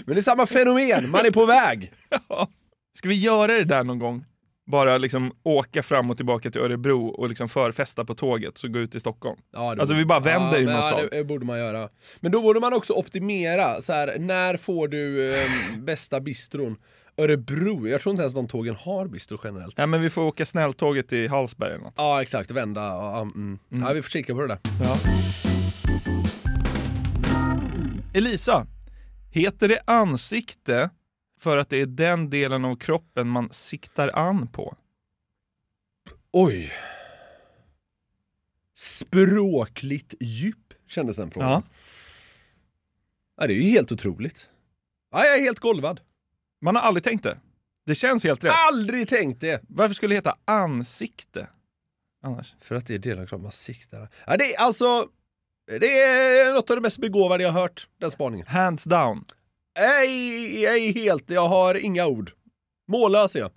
Men 0.07 0.15
det 0.15 0.21
är 0.21 0.23
samma 0.23 0.47
fenomen, 0.47 1.11
man 1.11 1.27
är 1.27 1.31
på 1.31 1.47
väg. 1.47 1.93
Ska 2.99 3.09
vi 3.09 3.15
göra 3.15 3.53
det 3.53 3.65
där 3.65 3.85
någon 3.85 3.99
gång? 3.99 4.25
Bara 4.69 4.99
liksom 4.99 5.33
åka 5.43 5.83
fram 5.83 6.11
och 6.11 6.17
tillbaka 6.17 6.51
till 6.51 6.61
Örebro 6.61 7.07
och 7.07 7.29
liksom 7.29 7.49
förfesta 7.49 8.05
på 8.05 8.15
tåget 8.15 8.59
så 8.59 8.69
gå 8.69 8.79
ut 8.79 8.91
till 8.91 9.01
Stockholm. 9.01 9.41
Ja, 9.53 9.71
Alltså 9.71 9.95
vi 9.95 10.05
bara 10.05 10.21
vänder 10.21 10.53
ja, 10.53 10.59
i 10.59 10.65
men 10.65 10.75
någon 10.75 10.85
ja, 10.85 11.09
det, 11.11 11.25
borde 11.25 11.47
man 11.47 11.59
göra. 11.59 11.89
Men 12.21 12.33
då 12.33 12.43
borde 12.43 12.61
man 12.61 12.73
också 12.75 12.93
optimera, 12.93 13.83
så 13.83 13.93
här, 13.93 14.19
när 14.19 14.57
får 14.57 14.89
du 14.89 15.35
eh, 15.35 15.49
bästa 15.79 16.21
bistron? 16.21 16.77
Örebro, 17.17 17.89
jag 17.89 18.01
tror 18.01 18.11
inte 18.11 18.23
ens 18.23 18.35
de 18.35 18.49
tågen 18.49 18.75
har 18.75 19.07
bistro 19.07 19.39
generellt. 19.45 19.75
Ja, 19.79 19.87
men 19.87 20.03
vi 20.03 20.11
får 20.11 20.23
åka 20.23 20.47
snälltåget 20.47 21.09
till 21.09 21.31
Hallsberg 21.31 21.73
eller 21.73 21.85
något. 21.85 21.95
Ja 21.97 22.23
exakt, 22.23 22.51
vända. 22.51 22.81
Ja, 22.81 23.21
mm. 23.21 23.59
ja, 23.69 23.93
vi 23.93 24.03
får 24.03 24.11
kika 24.11 24.35
på 24.35 24.41
det 24.41 24.47
där. 24.47 24.59
Elisa, 28.15 28.67
heter 29.31 29.69
det 29.69 29.81
ansikte 29.85 30.91
för 31.39 31.57
att 31.59 31.69
det 31.69 31.81
är 31.81 31.87
den 31.87 32.31
delen 32.31 32.65
av 32.65 32.77
kroppen 32.77 33.29
man 33.29 33.53
siktar 33.53 34.11
an 34.15 34.47
på? 34.47 34.77
Oj. 36.33 36.73
Språkligt 38.75 40.15
djup 40.21 40.75
kändes 40.87 41.17
den 41.17 41.31
frågan. 41.31 41.51
Ja. 41.51 41.63
Ja, 43.37 43.47
det 43.47 43.53
är 43.53 43.57
ju 43.57 43.63
helt 43.63 43.93
otroligt. 43.93 44.51
Ja, 45.11 45.25
jag 45.25 45.37
är 45.37 45.41
helt 45.41 45.59
golvad. 45.59 46.01
Man 46.61 46.77
har 46.77 46.83
aldrig 46.83 47.05
tänkt 47.05 47.23
det. 47.25 47.39
Det 47.87 47.95
känns 47.95 48.25
helt 48.25 48.45
rätt. 48.45 48.53
Aldrig 48.69 49.09
tänkt 49.09 49.41
det! 49.41 49.63
Varför 49.69 49.95
skulle 49.95 50.15
det 50.15 50.17
heta 50.17 50.37
ansikte? 50.45 51.49
Annars. 52.23 52.55
För 52.61 52.75
att 52.75 52.87
det 52.87 52.95
är 52.95 52.99
delen 52.99 53.23
av 53.23 53.27
kroppen 53.27 53.43
man 53.43 53.53
siktar. 53.53 54.09
Ja, 54.27 54.37
det 54.37 54.55
är 54.55 54.61
alltså... 54.61 55.09
Det 55.67 56.03
är 56.03 56.55
något 56.55 56.71
av 56.71 56.77
det 56.77 56.83
mest 56.83 56.99
begåvade 56.99 57.43
jag 57.43 57.51
har 57.53 57.61
hört, 57.61 57.89
den 58.01 58.11
spaningen. 58.11 58.47
Hands 58.47 58.85
down. 58.85 59.25
Nej, 59.79 60.65
är 60.65 60.95
helt... 60.95 61.31
Jag 61.31 61.49
har 61.49 61.75
inga 61.75 62.07
ord. 62.07 62.31
Mållös 62.89 63.37
är 63.37 63.41
jag. 63.41 63.51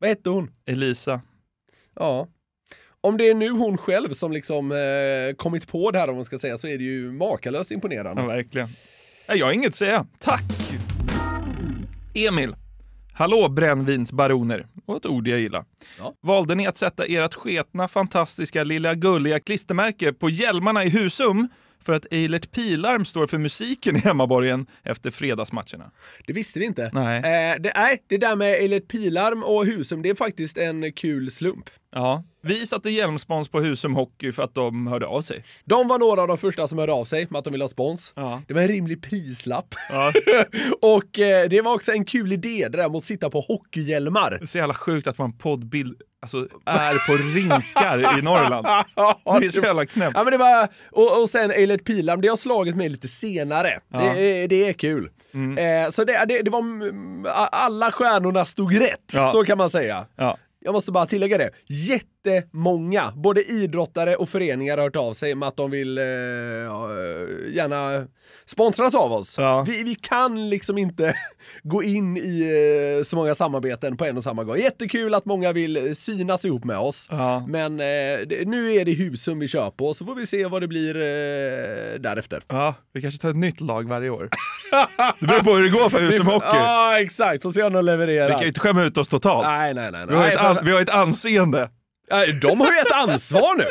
Vad 0.00 0.08
hette 0.10 0.30
hon? 0.30 0.50
Elisa. 0.66 1.20
Ja. 1.94 2.28
Om 3.00 3.16
det 3.16 3.28
är 3.28 3.34
nu 3.34 3.50
hon 3.50 3.76
själv 3.76 4.12
som 4.12 4.32
liksom 4.32 4.72
eh, 4.72 5.36
kommit 5.36 5.68
på 5.68 5.90
det 5.90 5.98
här 5.98 6.08
om 6.10 6.16
man 6.16 6.24
ska 6.24 6.38
säga 6.38 6.58
så 6.58 6.66
är 6.66 6.78
det 6.78 6.84
ju 6.84 7.12
makalöst 7.12 7.70
imponerande. 7.70 8.22
Ja, 8.22 8.28
verkligen. 8.28 8.68
Nej, 9.28 9.38
Jag 9.38 9.46
har 9.46 9.52
inget 9.52 9.68
att 9.68 9.74
säga. 9.74 10.06
Tack! 10.18 10.42
Emil. 12.14 12.56
Hallå 13.12 13.48
brännvinsbaroner. 13.48 14.66
Och 14.86 14.96
ett 14.96 15.06
ord 15.06 15.28
jag 15.28 15.40
gillar. 15.40 15.64
Ja. 15.98 16.14
Valde 16.20 16.54
ni 16.54 16.66
att 16.66 16.78
sätta 16.78 17.04
ert 17.04 17.34
sketna, 17.34 17.88
fantastiska, 17.88 18.64
lilla 18.64 18.94
gulliga 18.94 19.40
klistermärke 19.40 20.12
på 20.12 20.30
hjälmarna 20.30 20.84
i 20.84 20.88
Husum 20.88 21.48
för 21.84 21.92
att 21.92 22.12
Eilert 22.12 22.52
Pilarm 22.52 23.04
står 23.04 23.26
för 23.26 23.38
musiken 23.38 23.96
i 23.96 23.98
hemmaborgen 23.98 24.66
efter 24.82 25.10
fredagsmatcherna? 25.10 25.90
Det 26.26 26.32
visste 26.32 26.58
vi 26.58 26.64
inte. 26.64 26.90
Nej. 26.92 27.16
Eh, 27.16 27.60
det, 27.60 27.72
nej, 27.74 28.02
det 28.06 28.18
där 28.18 28.36
med 28.36 28.52
Eilert 28.52 28.88
Pilarm 28.88 29.42
och 29.44 29.66
Husum, 29.66 30.02
det 30.02 30.08
är 30.08 30.14
faktiskt 30.14 30.58
en 30.58 30.92
kul 30.92 31.30
slump. 31.30 31.70
Ja. 31.94 32.22
Vi 32.42 32.66
satte 32.66 32.90
hjälmspons 32.90 33.48
på 33.48 33.60
Husum 33.60 33.94
Hockey 33.94 34.32
för 34.32 34.42
att 34.42 34.54
de 34.54 34.86
hörde 34.86 35.06
av 35.06 35.22
sig. 35.22 35.44
De 35.64 35.88
var 35.88 35.98
några 35.98 36.22
av 36.22 36.28
de 36.28 36.38
första 36.38 36.68
som 36.68 36.78
hörde 36.78 36.92
av 36.92 37.04
sig 37.04 37.26
med 37.30 37.38
att 37.38 37.44
de 37.44 37.50
ville 37.50 37.64
ha 37.64 37.68
spons. 37.68 38.12
Ja. 38.16 38.42
Det 38.48 38.54
var 38.54 38.62
en 38.62 38.68
rimlig 38.68 39.02
prislapp. 39.02 39.74
Ja. 39.90 40.12
och 40.82 41.18
eh, 41.18 41.48
det 41.48 41.60
var 41.62 41.74
också 41.74 41.92
en 41.92 42.04
kul 42.04 42.32
idé, 42.32 42.68
det 42.70 42.78
där 42.78 42.88
med 42.88 42.96
att 42.98 43.04
sitta 43.04 43.30
på 43.30 43.40
hockeyhjälmar. 43.40 44.30
Det 44.30 44.44
är 44.44 44.46
så 44.46 44.58
jävla 44.58 44.74
sjukt 44.74 45.06
att 45.06 45.18
vår 45.18 45.28
poddbild 45.38 46.02
alltså, 46.22 46.48
är 46.66 47.06
på 47.06 47.12
rinkar 47.38 48.18
i 48.18 48.22
Norrland. 48.22 48.66
Det 49.40 49.46
är 49.46 49.50
så 49.50 49.60
jävla 49.60 49.86
knäppt. 49.86 50.12
Ja, 50.16 50.24
men 50.24 50.30
det 50.32 50.38
var, 50.38 50.68
och, 50.90 51.22
och 51.22 51.30
sen 51.30 51.50
Eilert 51.50 51.84
Pilarm, 51.84 52.20
det 52.20 52.28
har 52.28 52.36
slagit 52.36 52.76
mig 52.76 52.88
lite 52.88 53.08
senare. 53.08 53.80
Ja. 53.92 54.00
Mm. 54.00 54.14
Det, 54.16 54.22
är- 54.42 54.48
det 54.48 54.68
är 54.68 54.72
kul. 54.72 55.10
Eh, 55.34 55.90
så 55.90 56.04
det, 56.04 56.24
det, 56.28 56.42
det 56.42 56.50
var, 56.50 56.58
mm, 56.60 57.26
alla 57.52 57.90
stjärnorna 57.92 58.44
stod 58.44 58.80
rätt, 58.80 59.12
Ja. 59.12 59.28
så 59.32 59.44
kan 59.44 59.58
man 59.58 59.70
säga. 59.70 60.06
Ja. 60.16 60.36
Jag 60.64 60.72
måste 60.72 60.92
bara 60.92 61.06
tillägga 61.06 61.38
det. 61.38 61.50
Jättemånga, 62.24 63.12
både 63.16 63.42
idrottare 63.42 64.16
och 64.16 64.28
föreningar 64.28 64.76
har 64.76 64.84
hört 64.84 64.96
av 64.96 65.12
sig 65.12 65.34
med 65.34 65.48
att 65.48 65.56
de 65.56 65.70
vill 65.70 65.98
eh, 65.98 66.04
eh, 66.04 67.54
gärna 67.54 68.06
sponsras 68.46 68.94
av 68.94 69.12
oss. 69.12 69.36
Ja. 69.38 69.64
Vi, 69.68 69.84
vi 69.84 69.94
kan 69.94 70.50
liksom 70.50 70.78
inte 70.78 71.16
gå 71.62 71.82
in 71.82 72.16
i 72.16 72.96
eh, 72.98 73.02
så 73.04 73.16
många 73.16 73.34
samarbeten 73.34 73.96
på 73.96 74.04
en 74.04 74.16
och 74.16 74.22
samma 74.22 74.44
gång. 74.44 74.56
Jättekul 74.56 75.14
att 75.14 75.24
många 75.24 75.52
vill 75.52 75.76
eh, 75.76 75.92
synas 75.92 76.44
ihop 76.44 76.64
med 76.64 76.78
oss. 76.78 77.08
Ja. 77.10 77.44
Men 77.48 77.80
eh, 77.80 77.86
nu 78.46 78.74
är 78.74 78.84
det 78.84 78.92
Husum 78.92 79.38
vi 79.38 79.48
kör 79.48 79.70
på, 79.70 79.94
så 79.94 80.04
får 80.04 80.14
vi 80.14 80.26
se 80.26 80.46
vad 80.46 80.62
det 80.62 80.68
blir 80.68 80.96
eh, 80.96 82.00
därefter. 82.00 82.42
Ja, 82.48 82.74
vi 82.92 83.02
kanske 83.02 83.20
tar 83.20 83.30
ett 83.30 83.36
nytt 83.36 83.60
lag 83.60 83.88
varje 83.88 84.10
år. 84.10 84.28
Det 85.20 85.26
beror 85.26 85.40
på 85.40 85.54
hur 85.54 85.62
det 85.62 85.68
går 85.68 85.88
för 85.88 86.00
Husum 86.00 86.26
Hockey. 86.26 86.46
Ja, 86.52 87.00
exakt. 87.00 87.42
Får 87.42 87.50
se 87.50 87.62
om 87.62 87.72
de 87.72 87.84
levererar. 87.84 88.26
Vi 88.26 88.32
kan 88.32 88.42
ju 88.42 88.48
inte 88.48 88.60
skämma 88.60 88.82
ut 88.82 88.98
oss 88.98 89.08
totalt. 89.08 89.46
Nej, 89.46 89.74
nej, 89.74 89.92
nej. 89.92 90.06
Vi 90.08 90.14
har, 90.14 90.22
nej 90.22 90.56
ett 90.56 90.62
vi 90.62 90.72
har 90.72 90.80
ett 90.80 90.88
anseende. 90.90 91.68
Nej, 92.10 92.32
De 92.32 92.60
har 92.60 92.72
ju 92.72 92.78
ett 92.78 92.92
ansvar 92.92 93.56
nu! 93.58 93.66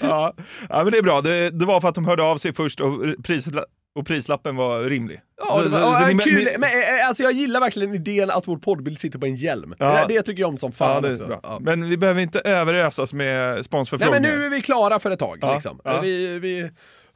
Ja. 0.00 0.34
ja, 0.68 0.82
men 0.84 0.90
det 0.92 0.98
är 0.98 1.02
bra. 1.02 1.20
Det, 1.20 1.50
det 1.50 1.64
var 1.66 1.80
för 1.80 1.88
att 1.88 1.94
de 1.94 2.04
hörde 2.06 2.22
av 2.22 2.38
sig 2.38 2.54
först 2.54 2.80
och, 2.80 2.92
pris, 3.24 3.48
Och 3.94 4.06
prislappen 4.06 4.56
var 4.56 4.82
rimlig. 4.82 5.20
Ja, 5.38 5.54
Så- 5.54 5.62
det 5.62 5.68
var, 5.68 5.78
så- 5.80 5.84
ja, 5.84 6.00
så 6.10 6.16
ni- 6.16 6.24
kul. 6.24 6.34
ni- 6.44 6.56
Men, 6.58 6.70
alltså, 7.08 7.22
jag 7.22 7.32
gillar 7.32 7.60
verkligen 7.60 7.94
idén 7.94 8.30
att 8.30 8.48
vår 8.48 8.56
poddbild 8.56 9.00
sitter 9.00 9.18
på 9.18 9.26
en 9.26 9.34
hjälm. 9.34 9.74
Ja. 9.78 10.04
Det, 10.08 10.14
det 10.14 10.22
tycker 10.22 10.40
jag 10.40 10.48
om 10.48 10.58
som 10.58 10.72
fan 10.72 10.94
ja, 10.94 11.00
det 11.08 11.12
också. 11.14 11.40
Ja. 11.42 11.58
Men 11.60 11.88
vi 11.90 11.96
behöver 11.96 12.20
inte 12.22 12.40
överösas 12.40 13.12
med 13.12 13.54
Nej 13.54 13.64
sponsförfrågningar. 13.64 14.20
men 14.20 14.38
nu 14.40 14.46
är 14.46 14.50
vi 14.50 14.60
klara 14.60 14.98
för 15.00 15.10
ett 15.10 15.18
tag. 15.18 15.38
Liksom. 15.54 15.80
Vi, 16.02 16.38
vi 16.38 16.70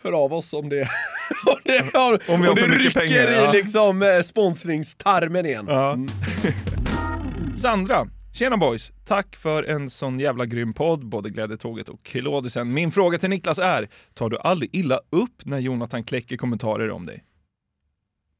hör 0.04 0.12
av 0.24 0.32
oss 0.34 0.52
om 0.52 0.68
det, 0.68 0.80
om 1.46 1.56
det, 1.64 1.84
har, 1.94 2.12
Om 2.28 2.40
vi 2.42 2.48
har 2.48 2.54
det 2.54 2.60
för 2.60 2.68
mycket 2.68 2.86
rycker 2.86 3.00
pengar, 3.00 3.54
i 3.54 3.62
liksom, 3.62 4.02
eh, 4.02 4.22
sponsringstarmen 4.22 5.46
igen. 5.46 5.66
Ja. 5.68 5.96
Sandra, 7.56 8.06
tjena 8.32 8.56
boys. 8.56 8.92
Tack 9.04 9.36
för 9.36 9.62
en 9.62 9.90
sån 9.90 10.20
jävla 10.20 10.46
grym 10.46 10.74
podd, 10.74 11.06
både 11.06 11.30
Glädjetåget 11.30 11.88
och 11.88 12.00
Kilodisen. 12.04 12.72
Min 12.72 12.92
fråga 12.92 13.18
till 13.18 13.30
Niklas 13.30 13.58
är, 13.58 13.88
tar 14.14 14.30
du 14.30 14.38
aldrig 14.38 14.74
illa 14.76 15.00
upp 15.10 15.44
när 15.44 15.58
Jonathan 15.58 16.04
kläcker 16.04 16.36
kommentarer 16.36 16.90
om 16.90 17.06
dig? 17.06 17.24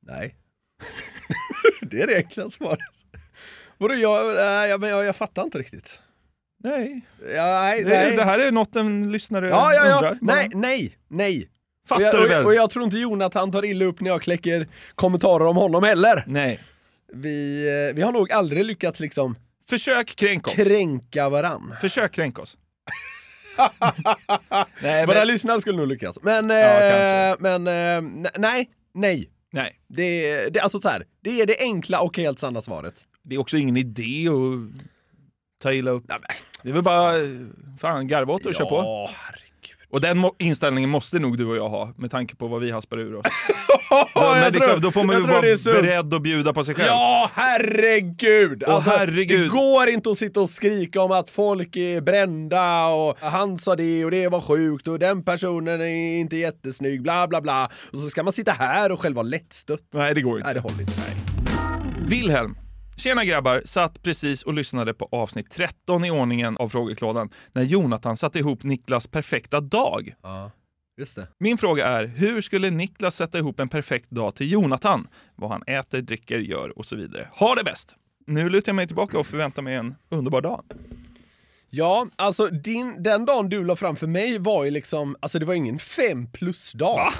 Nej. 0.06 0.34
det 1.80 2.02
är 2.02 2.06
det 2.06 2.16
enkla 2.16 2.50
svaret. 2.50 2.78
Vadå, 3.78 3.94
jag, 3.94 4.36
jag, 4.70 4.82
jag, 4.84 5.04
jag 5.04 5.16
fattar 5.16 5.42
inte 5.42 5.58
riktigt. 5.58 6.00
Nej. 6.64 7.00
Ja, 7.34 7.60
nej, 7.60 7.84
Det, 7.84 7.90
nej. 7.90 8.16
det 8.16 8.24
här 8.24 8.38
är 8.38 8.52
något 8.52 8.76
en 8.76 9.12
lyssnare 9.12 9.48
Ja, 9.48 9.74
ja, 9.74 9.86
ja. 9.86 9.94
undrar. 9.96 10.18
Nej, 10.20 10.48
nej, 10.54 10.96
nej. 11.08 11.48
Fattar 11.88 12.02
och 12.04 12.06
jag, 12.06 12.14
du 12.14 12.24
och, 12.24 12.30
väl? 12.30 12.46
och 12.46 12.54
jag 12.54 12.70
tror 12.70 12.84
inte 12.84 12.96
Jonathan 12.98 13.52
tar 13.52 13.64
illa 13.64 13.84
upp 13.84 14.00
när 14.00 14.10
jag 14.10 14.22
kläcker 14.22 14.68
kommentarer 14.94 15.46
om 15.46 15.56
honom 15.56 15.82
heller. 15.82 16.24
Nej. 16.26 16.60
Vi, 17.14 17.66
eh, 17.90 17.94
vi 17.96 18.03
har 18.03 18.12
nog 18.12 18.33
aldrig 18.33 18.64
lyckats 18.64 19.00
liksom 19.00 19.37
Försök 19.70 20.16
kränka 20.16 20.50
oss. 20.50 20.57
kränka 20.57 21.29
varann. 21.29 21.74
Försök 21.81 22.12
kränka 22.12 22.42
oss. 22.42 22.57
Nej, 24.83 25.07
Våra 25.07 25.24
lyssnare 25.24 25.61
skulle 25.61 25.77
nog 25.79 25.87
lyckas. 25.88 26.18
Men, 26.22 26.50
Ja, 26.50 26.81
eh, 26.83 27.37
men 27.38 27.66
eh, 27.66 27.70
ne- 28.03 28.31
nej, 28.38 28.70
nej. 28.94 29.31
Nej. 29.53 29.81
Det, 29.88 30.48
det, 30.48 30.61
alltså 30.61 30.79
så 30.79 30.88
här, 30.88 31.05
det 31.22 31.40
är 31.40 31.46
det 31.46 31.57
enkla 31.61 32.00
och 32.00 32.16
helt 32.16 32.38
sanna 32.38 32.61
svaret. 32.61 33.05
Det 33.22 33.35
är 33.35 33.38
också 33.38 33.57
ingen 33.57 33.77
idé 33.77 34.29
att 34.29 34.83
ta 35.62 35.72
illa 35.72 35.90
upp. 35.90 36.05
Det 36.62 36.68
är 36.68 36.72
väl 36.72 36.83
bara, 36.83 37.12
fan, 37.81 38.07
garva 38.09 38.33
åt 38.35 38.46
och 38.46 38.55
kör 38.55 38.64
på. 38.64 39.11
Och 39.94 40.00
den 40.00 40.24
inställningen 40.38 40.90
måste 40.90 41.18
nog 41.18 41.38
du 41.38 41.46
och 41.46 41.57
jag 41.57 41.68
ha, 41.68 41.92
med 41.96 42.11
tanke 42.11 42.37
på 42.37 42.46
vad 42.46 42.61
vi 42.61 42.70
haspar 42.70 42.98
ur 42.98 43.14
oss. 43.14 43.26
Men 44.14 44.24
jag 44.24 44.52
liksom, 44.52 44.70
tror- 44.70 44.80
då 44.80 44.92
får 44.92 45.04
man 45.04 45.16
ju 45.16 45.22
vara 45.22 45.40
beredd 45.83 46.14
att 46.14 46.22
bjuda 46.22 46.52
på 46.52 46.64
sig 46.64 46.74
själv. 46.74 46.87
Ja, 46.88 47.30
herregud! 47.35 48.64
Alltså, 48.64 48.90
herregud. 48.90 49.40
Det 49.40 49.48
går 49.48 49.88
inte 49.88 50.11
att 50.11 50.18
sitta 50.18 50.40
och 50.40 50.50
skrika 50.50 51.00
om 51.00 51.12
att 51.12 51.30
folk 51.30 51.76
är 51.76 52.00
brända 52.00 52.87
och 52.87 53.16
han 53.20 53.59
sa 53.59 53.76
det 53.76 54.04
och 54.04 54.11
det 54.11 54.28
var 54.28 54.40
sjukt 54.40 54.88
och 54.88 54.98
den 54.98 55.24
personen 55.24 55.80
är 55.80 56.20
inte 56.20 56.37
jättesnygg, 56.37 57.02
bla 57.02 57.28
bla 57.28 57.40
bla. 57.40 57.70
Och 57.92 57.98
så 57.98 58.09
ska 58.09 58.22
man 58.22 58.33
sitta 58.33 58.52
här 58.52 58.92
och 58.92 59.00
själv 59.00 59.16
vara 59.16 59.26
lättstött. 59.26 59.80
Nej, 59.94 60.14
det 60.14 60.20
går 60.20 60.37
inte. 60.38 60.46
Nej, 60.46 60.54
det 60.54 60.61
håller 60.61 60.80
inte. 60.80 60.92
Wilhelm. 62.07 62.57
Tjena 62.96 63.24
grabbar, 63.24 63.62
satt 63.64 64.02
precis 64.02 64.42
och 64.42 64.54
lyssnade 64.54 64.94
på 64.94 65.09
avsnitt 65.12 65.50
13 65.50 66.04
i 66.04 66.11
ordningen 66.11 66.57
av 66.57 66.68
frågeklådan 66.68 67.30
när 67.52 67.62
Jonathan 67.62 68.16
satte 68.16 68.38
ihop 68.38 68.62
Niklas 68.62 69.07
perfekta 69.07 69.61
dag. 69.61 70.14
Ja, 70.22 70.50
just 70.98 71.16
det. 71.16 71.28
Min 71.38 71.59
fråga 71.59 71.87
är, 71.87 72.07
hur 72.07 72.40
skulle 72.40 72.70
Niklas 72.70 73.16
sätta 73.16 73.38
ihop 73.38 73.61
en 73.61 73.68
perfekt 73.68 74.11
dag 74.11 74.35
till 74.35 74.52
Jonathan? 74.52 75.09
Vad 75.37 75.50
han 75.50 75.62
äter, 75.66 76.00
dricker, 76.00 76.38
gör 76.38 76.78
och 76.78 76.87
så 76.87 76.96
vidare. 76.96 77.28
Ha 77.33 77.54
det 77.54 77.64
bäst! 77.64 77.96
Nu 78.26 78.48
lutar 78.48 78.70
jag 78.70 78.76
mig 78.76 78.87
tillbaka 78.87 79.18
och 79.18 79.26
förväntar 79.26 79.62
mig 79.62 79.74
en 79.74 79.94
underbar 80.09 80.40
dag. 80.40 80.64
Ja, 81.70 82.09
alltså 82.16 82.46
din, 82.46 83.02
den 83.02 83.24
dagen 83.24 83.48
du 83.48 83.64
la 83.64 83.76
fram 83.76 83.96
för 83.96 84.07
mig 84.07 84.38
var 84.38 84.64
ju 84.64 84.70
liksom, 84.70 85.16
alltså 85.20 85.38
det 85.38 85.44
var 85.44 85.54
ingen 85.54 85.78
fem 85.78 86.26
plus-dag. 86.33 87.12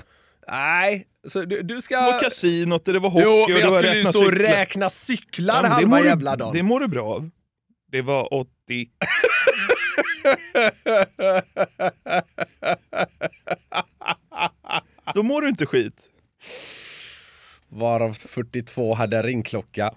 Nej, 0.48 1.07
så 1.28 1.42
du, 1.44 1.62
du 1.62 1.83
ska... 1.83 1.96
Det 2.00 2.12
var 2.12 2.20
kasinot, 2.20 2.85
det 2.85 2.98
var 2.98 3.11
hockey 3.11 3.24
Jo, 3.26 3.33
och 3.42 3.48
men 3.50 3.54
det 3.57 3.61
jag 3.61 3.70
var 3.70 3.78
skulle 3.83 3.94
ju 3.96 4.02
räkna 4.02 4.11
stå 4.12 4.20
och 4.24 4.30
cyklar. 4.33 4.48
räkna 4.57 4.90
cyklar 4.90 5.62
Ja, 5.64 5.68
halva 5.68 5.88
mår 5.88 5.98
du- 5.98 6.04
jävla 6.04 6.37
dagen. 6.37 6.52
Det 6.57 6.62
mår 6.62 6.80
du 6.80 6.88
bra 6.88 7.14
av. 7.14 7.30
Det 7.92 8.02
var 8.02 8.35
80. 8.35 8.88
Då 15.14 15.22
mår 15.22 15.42
du 15.42 15.48
inte 15.48 15.66
skit. 15.66 16.11
Varav 17.68 18.12
42 18.14 18.94
hade 18.94 19.22
ringklocka. 19.22 19.94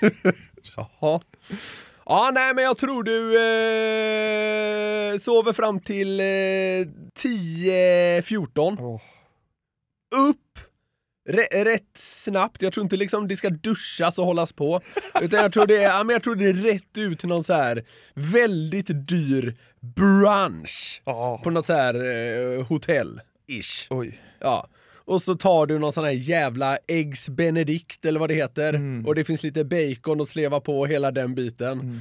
Jaha. 0.76 1.20
Ja, 2.10 2.30
nej 2.34 2.54
men 2.54 2.64
jag 2.64 2.78
tror 2.78 3.02
du 3.02 3.28
eh, 5.14 5.18
sover 5.18 5.52
fram 5.52 5.80
till 5.80 6.20
eh, 6.20 6.24
10-14. 6.24 9.00
Upp 10.28 10.38
Rä- 11.28 11.64
rätt 11.64 11.96
snabbt, 11.98 12.62
jag 12.62 12.72
tror 12.72 12.84
inte 12.84 12.96
liksom 12.96 13.28
det 13.28 13.36
ska 13.36 13.50
duschas 13.50 14.18
och 14.18 14.24
hållas 14.24 14.52
på. 14.52 14.80
Utan 15.22 15.40
jag 15.40 15.52
tror 15.52 15.66
det 15.66 15.76
är, 15.76 15.82
ja, 15.98 16.04
men 16.04 16.12
jag 16.14 16.22
tror 16.22 16.34
det 16.36 16.46
är 16.48 16.52
rätt 16.52 16.98
ut 16.98 17.18
till 17.18 17.28
någon 17.28 17.44
så 17.44 17.52
här 17.52 17.84
väldigt 18.14 18.86
dyr 19.08 19.54
brunch. 19.80 21.02
På 21.44 21.50
något 21.50 21.66
så 21.66 21.72
här 21.72 21.94
eh, 21.94 22.64
hotell-ish. 22.66 23.86
Oj. 23.90 24.20
Ja. 24.40 24.68
Och 25.08 25.22
så 25.22 25.34
tar 25.34 25.66
du 25.66 25.78
någon 25.78 25.92
sån 25.92 26.04
här 26.04 26.12
jävla 26.12 26.78
Eggs 26.88 27.28
Benedict 27.28 28.04
eller 28.04 28.20
vad 28.20 28.28
det 28.28 28.34
heter. 28.34 28.74
Mm. 28.74 29.06
Och 29.06 29.14
det 29.14 29.24
finns 29.24 29.42
lite 29.42 29.64
bacon 29.64 30.20
och 30.20 30.28
sleva 30.28 30.60
på 30.60 30.80
och 30.80 30.88
hela 30.88 31.10
den 31.10 31.34
biten. 31.34 32.00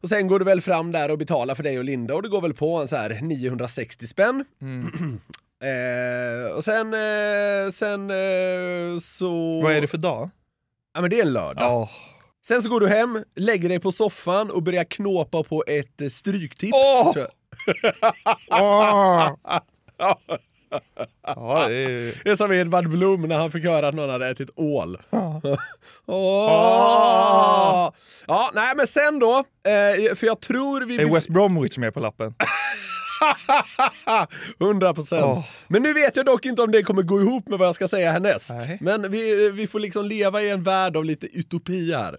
Och 0.00 0.08
sen 0.08 0.28
går 0.28 0.38
du 0.38 0.44
väl 0.44 0.60
fram 0.60 0.92
där 0.92 1.10
och 1.10 1.18
betalar 1.18 1.54
för 1.54 1.62
dig 1.62 1.78
och 1.78 1.84
Linda 1.84 2.14
och 2.14 2.22
det 2.22 2.28
går 2.28 2.40
väl 2.40 2.54
på 2.54 2.76
en 2.76 2.88
så 2.88 2.96
här 2.96 3.20
960 3.22 4.06
spänn. 4.06 4.44
eh, 5.62 6.56
och 6.56 6.64
sen, 6.64 6.94
eh, 6.94 7.70
sen 7.72 8.10
eh, 8.10 8.98
så... 9.00 9.62
Vad 9.62 9.72
är 9.72 9.80
det 9.80 9.86
för 9.86 9.98
dag? 9.98 10.30
Ja 10.94 11.00
men 11.00 11.10
det 11.10 11.20
är 11.20 11.26
en 11.26 11.32
lördag. 11.32 11.88
Sen 12.46 12.62
så 12.62 12.68
går 12.68 12.80
du 12.80 12.88
hem, 12.88 13.24
lägger 13.34 13.68
dig 13.68 13.80
på 13.80 13.92
soffan 13.92 14.50
och 14.50 14.62
börjar 14.62 14.84
knåpa 14.84 15.42
på 15.42 15.64
ett 15.66 16.12
stryktips. 16.12 16.78
Jag. 17.14 17.26
Åh! 18.50 19.32
Ja, 21.26 21.68
det 21.68 21.74
är... 21.74 22.24
Det 22.24 22.30
är 22.30 22.36
som 22.36 22.52
Edvard 22.52 22.88
Blom 22.88 23.22
när 23.22 23.38
han 23.38 23.52
fick 23.52 23.64
höra 23.64 23.88
att 23.88 23.94
någon 23.94 24.10
hade 24.10 24.28
ätit 24.28 24.50
ål. 24.56 24.98
Åh! 26.06 27.90
Ja, 28.26 28.50
nej 28.54 28.72
men 28.76 28.86
sen 28.86 29.18
då, 29.18 29.38
eh, 29.38 30.14
för 30.14 30.26
jag 30.26 30.40
tror 30.40 30.80
vi... 30.84 30.96
Är 30.96 31.06
West 31.06 31.28
Bromwich 31.28 31.78
med 31.78 31.94
på 31.94 32.00
lappen? 32.00 32.34
100 34.60 34.94
procent. 34.94 35.24
Åh. 35.24 35.44
Men 35.68 35.82
nu 35.82 35.92
vet 35.92 36.16
jag 36.16 36.26
dock 36.26 36.46
inte 36.46 36.62
om 36.62 36.70
det 36.70 36.82
kommer 36.82 37.02
gå 37.02 37.20
ihop 37.20 37.48
med 37.48 37.58
vad 37.58 37.68
jag 37.68 37.74
ska 37.74 37.88
säga 37.88 38.12
härnäst. 38.12 38.50
Nej. 38.50 38.78
Men 38.80 39.10
vi, 39.10 39.50
vi 39.50 39.66
får 39.66 39.80
liksom 39.80 40.06
leva 40.06 40.42
i 40.42 40.50
en 40.50 40.62
värld 40.62 40.96
av 40.96 41.04
lite 41.04 41.26
utopi 41.26 41.94
här. 41.94 42.16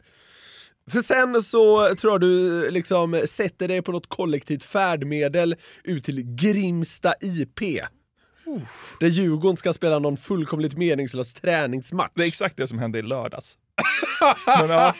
För 0.92 1.02
sen 1.02 1.44
så 1.44 1.96
tror 1.96 2.13
jag 2.13 2.22
du 2.22 2.72
liksom 2.72 3.22
sätter 3.26 3.68
dig 3.68 3.82
på 3.82 3.92
något 3.92 4.10
kollektivt 4.10 4.63
färdmedel 4.63 5.56
ut 5.84 6.06
till 6.06 6.36
Grimsta 6.36 7.13
IP. 7.22 7.60
Där 8.99 9.08
Djurgården 9.08 9.58
ska 9.58 9.73
spela 9.73 9.99
någon 9.99 10.17
fullkomligt 10.17 10.77
meningslös 10.77 11.34
träningsmatch. 11.34 12.12
Det 12.15 12.23
är 12.23 12.27
exakt 12.27 12.58
det 12.58 12.67
som 12.67 12.79
hände 12.79 12.99
i 12.99 13.01
lördags. 13.01 13.58
Men, 14.60 14.69
ja. 14.69 14.93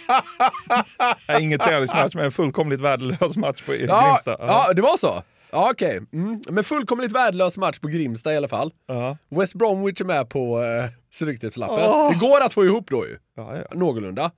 Ingen 1.39 1.60
träningsmatch, 1.60 2.15
men 2.15 2.25
en 2.25 2.32
fullkomligt 2.32 2.82
värdelös 2.82 3.38
match 3.38 3.62
på 3.62 3.75
Ja, 3.75 3.77
Grimsta. 4.08 4.36
ja, 4.39 4.73
det 4.73 4.82
var 4.82 4.97
så? 4.97 5.23
Ja, 5.51 5.69
okej. 5.71 6.01
Mm. 6.13 6.41
Men 6.49 6.63
fullkomligt 6.63 7.12
värdelös 7.12 7.58
match 7.58 7.79
på 7.79 7.88
Grimsta 7.88 8.34
i 8.34 8.38
alla 8.38 8.47
fall. 8.47 8.71
Ja. 8.88 9.17
West 9.29 9.53
Bromwich 9.53 10.01
är 10.01 10.06
med 10.06 10.29
på 10.29 10.63
eh, 10.63 10.86
Stryktipslappen. 11.13 11.89
Åh. 11.89 12.12
Det 12.12 12.17
går 12.19 12.41
att 12.41 12.53
få 12.53 12.65
ihop 12.65 12.89
då 12.89 13.06
ju. 13.08 13.17
Ja, 13.38 13.58
ja. 13.58 13.77
Någorlunda. 13.77 14.32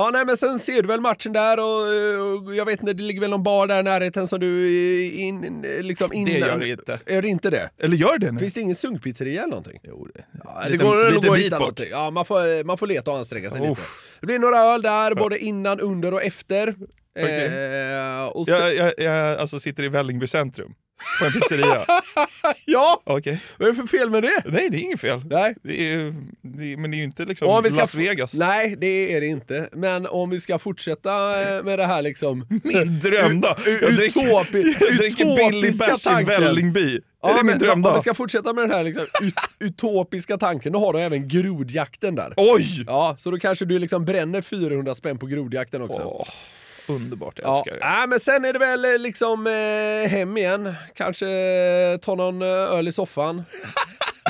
Ja, 0.00 0.10
nej 0.12 0.26
men 0.26 0.36
sen 0.36 0.58
ser 0.58 0.82
du 0.82 0.88
väl 0.88 1.00
matchen 1.00 1.32
där 1.32 1.56
och, 1.58 1.94
eh, 1.94 2.48
och 2.48 2.54
jag 2.54 2.64
vet 2.64 2.80
inte, 2.80 2.92
det 2.92 3.02
ligger 3.02 3.20
väl 3.20 3.30
någon 3.30 3.42
bar 3.42 3.66
där 3.66 3.80
i 3.80 3.82
närheten 3.82 4.28
som 4.28 4.40
du 4.40 4.66
eh, 4.66 5.20
in, 5.20 5.62
liksom 5.80 6.12
innan... 6.12 6.24
Det 6.32 6.38
gör 6.38 6.58
det 6.58 6.68
inte. 6.68 7.00
Gör 7.06 7.22
det 7.22 7.28
inte 7.28 7.50
det? 7.50 7.70
Eller 7.78 7.96
gör 7.96 8.18
det 8.18 8.32
nu? 8.32 8.38
Finns 8.40 8.54
det 8.54 8.60
ingen 8.60 8.74
sunkpizzeria 8.76 9.40
eller 9.42 9.50
någonting? 9.50 9.80
Jo, 9.82 10.08
det. 10.14 10.24
Ja, 10.44 10.60
det 10.64 10.70
Lite- 10.70 10.84
går 10.84 10.96
nog 10.96 11.12
lite 11.14 11.32
att 11.32 11.38
hitta 11.38 11.58
någonting. 11.58 11.88
Ja, 11.90 12.10
man 12.10 12.24
får, 12.24 12.64
man 12.64 12.78
får 12.78 12.86
leta 12.86 13.10
och 13.10 13.18
anstränga 13.18 13.50
sig 13.50 13.60
lite. 13.60 13.72
Uff. 13.72 14.16
Det 14.20 14.26
blir 14.26 14.38
några 14.38 14.56
öl 14.58 14.82
där, 14.82 15.14
både 15.14 15.38
innan, 15.38 15.80
under 15.80 16.14
och 16.14 16.22
efter. 16.22 16.74
Okej. 17.18 17.46
Eh, 17.46 18.26
och 18.26 18.46
sen, 18.46 18.56
Jag, 18.56 18.74
jag, 18.74 18.92
jag 18.98 19.38
alltså 19.38 19.60
sitter 19.60 19.82
i 19.82 19.88
Vällingby 19.88 20.26
centrum, 20.26 20.74
på 21.20 21.24
en 21.26 21.32
pizzeria. 21.32 21.84
ja! 22.64 23.02
Okej. 23.04 23.40
Vad 23.58 23.68
är 23.68 23.72
det 23.72 23.80
för 23.88 23.98
fel 23.98 24.10
med 24.10 24.22
det? 24.22 24.42
Nej, 24.46 24.68
det 24.70 24.76
är 24.76 24.80
inget 24.80 25.00
fel. 25.00 25.22
Nej. 25.30 25.54
Det 25.62 25.92
är, 25.92 26.14
det 26.42 26.72
är, 26.72 26.76
men 26.76 26.90
det 26.90 26.94
är 26.96 26.98
ju 26.98 27.04
inte 27.04 27.24
liksom 27.24 27.48
Och 27.48 27.56
om 27.56 27.62
vi 27.62 27.70
ska 27.70 27.80
Las 27.80 27.94
Vegas. 27.94 28.34
Nej, 28.34 28.76
det 28.80 29.14
är 29.16 29.20
det 29.20 29.26
inte. 29.26 29.68
Men 29.72 30.06
om 30.06 30.30
vi 30.30 30.40
ska 30.40 30.58
fortsätta 30.58 31.42
eh, 31.56 31.64
med 31.64 31.78
det 31.78 31.86
här 31.86 32.02
liksom... 32.02 32.46
Min 32.64 32.98
drömdag! 33.00 33.56
U- 33.66 33.78
Jag 33.82 33.94
dricker, 33.94 34.20
utopi- 34.20 34.74
jag 34.80 34.96
dricker 34.96 35.24
billig 35.50 35.68
utopiska 35.68 35.86
bärs 35.86 36.00
i 36.00 36.04
tanken. 36.04 36.26
Vällingby. 36.42 37.00
Ja, 37.22 37.30
är 37.30 37.36
det 37.36 37.42
min 37.44 37.58
men 37.58 37.84
Om 37.86 37.94
vi 37.94 38.00
ska 38.00 38.14
fortsätta 38.14 38.52
med 38.52 38.64
den 38.64 38.70
här 38.70 38.84
liksom, 38.84 39.04
ut, 39.22 39.34
utopiska 39.58 40.38
tanken, 40.38 40.72
då 40.72 40.78
har 40.78 40.92
du 40.92 41.00
även 41.00 41.28
grodjakten 41.28 42.14
där. 42.14 42.34
Oj! 42.36 42.84
Ja, 42.86 43.16
så 43.18 43.30
då 43.30 43.38
kanske 43.38 43.64
du 43.64 43.78
liksom 43.78 44.04
bränner 44.04 44.42
400 44.42 44.94
spänn 44.94 45.18
på 45.18 45.26
grodjakten 45.26 45.82
också. 45.82 46.00
Åh, 46.04 46.26
underbart, 46.94 47.38
jag 47.38 47.48
Ja, 47.48 47.56
älskar 47.58 47.78
det. 47.78 47.86
nej, 47.96 48.06
men 48.08 48.20
sen 48.20 48.44
är 48.44 48.52
det 48.52 48.58
väl 48.58 48.84
eh, 48.84 48.98
liksom 48.98 49.46
eh, 49.46 50.10
hem 50.10 50.36
igen. 50.36 50.74
Kanske 50.94 51.26
eh, 51.28 51.96
ta 51.98 52.14
någon 52.14 52.42
eh, 52.42 52.48
öl 52.48 52.88
i 52.88 52.92
soffan. 52.92 53.42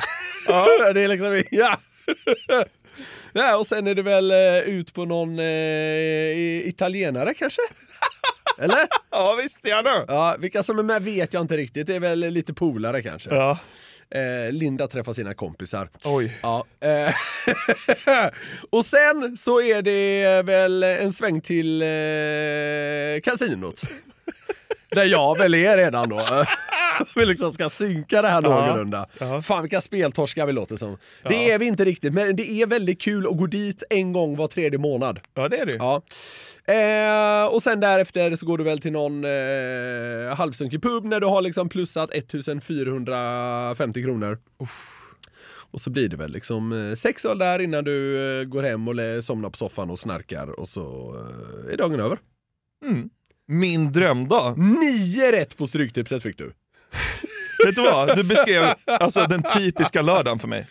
Ja, 0.47 0.93
det 0.93 1.01
är 1.03 1.09
liksom, 1.09 1.43
ja. 1.51 1.77
ja. 3.33 3.57
Och 3.57 3.67
sen 3.67 3.87
är 3.87 3.95
det 3.95 4.03
väl 4.03 4.31
eh, 4.31 4.59
ut 4.59 4.95
på 4.95 5.05
någon 5.05 5.39
italienare 6.65 7.35
kanske? 7.35 7.61
Eller? 8.59 8.87
Ja, 9.11 9.39
visst 9.43 9.67
gärna. 9.67 10.05
Ja, 10.09 10.37
vilka 10.39 10.63
som 10.63 10.79
är 10.79 10.83
med 10.83 11.03
vet 11.03 11.35
jag 11.35 11.41
inte 11.41 11.57
riktigt. 11.57 11.87
Det 11.87 11.95
är 11.97 12.01
väl 12.01 12.19
lite 12.19 12.55
polare 12.55 13.03
kanske. 13.03 13.35
Ja. 13.35 13.59
Eh, 14.15 14.53
Linda 14.53 14.89
träffar 14.89 15.13
sina 15.13 15.35
kompisar. 15.35 15.89
Oj. 16.05 16.39
Ja. 16.43 16.65
Eh, 16.81 17.15
och 18.71 18.85
sen 18.85 19.37
så 19.37 19.61
är 19.61 19.83
det 19.83 20.43
väl 20.43 20.83
en 20.83 21.13
sväng 21.13 21.41
till 21.41 21.83
eh, 21.83 23.21
kasinot. 23.25 23.83
Där 24.91 25.05
jag 25.05 25.39
väl 25.39 25.55
är 25.55 25.77
redan 25.77 26.09
då. 26.09 26.45
Vi 27.15 27.27
liksom 27.27 27.53
ska 27.53 27.71
synka 27.71 28.23
det 28.23 28.29
här 28.29 28.43
någorlunda. 28.43 29.07
Fan 29.43 29.63
vilka 29.63 29.81
speltorskar 29.81 30.47
vi 30.47 30.53
låter 30.53 30.77
som. 30.77 30.97
Det 31.29 31.51
är 31.51 31.59
vi 31.59 31.67
inte 31.67 31.85
riktigt, 31.85 32.15
men 32.15 32.37
det 32.37 32.51
är 32.51 32.67
väldigt 32.67 33.01
kul 33.01 33.27
att 33.27 33.37
gå 33.37 33.47
dit 33.47 33.83
en 33.91 34.13
gång 34.13 34.37
var 34.37 34.47
tredje 34.47 34.79
månad. 34.79 35.21
Ja, 35.35 35.49
det 35.49 35.57
är 35.59 35.67
det. 35.67 35.75
Ja. 35.75 36.03
Eh, 36.75 37.55
och 37.55 37.63
sen 37.63 37.81
därefter 37.81 38.37
så 38.37 38.47
går 38.47 38.59
du 38.59 38.65
väl 38.65 38.79
till 38.81 38.93
någon 38.93 39.25
eh, 39.25 40.37
halvsunkig 40.37 40.83
pub 40.83 41.05
när 41.05 41.21
du 41.21 41.27
har 41.27 41.43
liksom 41.43 41.69
plussat 41.69 42.15
1450 42.15 44.03
kronor. 44.03 44.39
Och 45.73 45.81
så 45.81 45.91
blir 45.91 46.09
det 46.09 46.17
väl 46.17 46.31
liksom 46.33 46.73
eh, 46.73 46.95
sex 46.95 47.25
öl 47.25 47.39
där 47.39 47.59
innan 47.59 47.85
du 47.85 48.19
eh, 48.41 48.45
går 48.45 48.63
hem 48.63 48.89
och 48.89 49.25
somnar 49.25 49.51
på 49.51 49.57
soffan 49.57 49.91
och 49.91 49.99
snarkar 49.99 50.61
och 50.61 50.69
så 50.69 51.15
eh, 51.69 51.73
är 51.73 51.77
dagen 51.77 52.01
över. 52.01 52.19
Min 53.47 53.93
drömdag. 53.93 54.59
Nio 54.59 55.33
rätt 55.33 55.57
på 55.57 55.67
Stryktipset 55.67 56.23
fick 56.23 56.39
du. 56.39 56.53
Vet 57.67 57.77
du 57.77 57.83
vad? 57.83 58.17
Du 58.17 58.23
beskrev 58.23 58.75
alltså 58.87 59.27
den 59.27 59.43
typiska 59.43 60.03
lördagen 60.03 60.39
för 60.39 60.49
mig. 60.49 60.67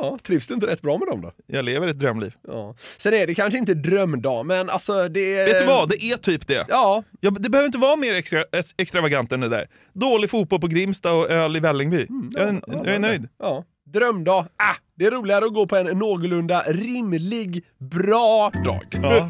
Ja, 0.00 0.18
trivs 0.22 0.48
du 0.48 0.54
inte 0.54 0.66
rätt 0.66 0.82
bra 0.82 0.98
med 0.98 1.08
dem 1.08 1.20
då? 1.20 1.32
Jag 1.46 1.64
lever 1.64 1.88
ett 1.88 1.98
drömliv. 1.98 2.34
Ja. 2.48 2.74
Sen 2.96 3.14
är 3.14 3.26
det 3.26 3.34
kanske 3.34 3.58
inte 3.58 3.74
drömdag, 3.74 4.46
men 4.46 4.70
alltså 4.70 5.08
det 5.08 5.38
är... 5.38 5.44
Vet 5.46 5.58
du 5.58 5.66
vad? 5.66 5.88
Det 5.88 6.02
är 6.02 6.16
typ 6.16 6.46
det. 6.46 6.66
Ja. 6.68 7.04
Ja, 7.20 7.30
det 7.30 7.48
behöver 7.50 7.66
inte 7.66 7.78
vara 7.78 7.96
mer 7.96 8.14
extra, 8.14 8.44
extravagant 8.76 9.32
än 9.32 9.40
det 9.40 9.48
där. 9.48 9.66
Dålig 9.92 10.30
fotboll 10.30 10.60
på 10.60 10.66
Grimsta 10.66 11.12
och 11.12 11.30
öl 11.30 11.56
i 11.56 11.60
Vällingby. 11.60 12.06
jag, 12.32 12.48
är, 12.48 12.60
jag 12.68 12.86
är 12.86 12.98
nöjd. 12.98 13.28
Ja. 13.38 13.64
Drömdag, 13.92 14.46
ah, 14.56 14.74
det 14.98 15.06
är 15.06 15.10
roligare 15.10 15.44
att 15.44 15.54
gå 15.54 15.66
på 15.66 15.76
en 15.76 15.98
någorlunda 15.98 16.62
rimlig, 16.66 17.64
bra 17.78 18.50
dag. 18.64 18.86
Ja. 18.90 19.28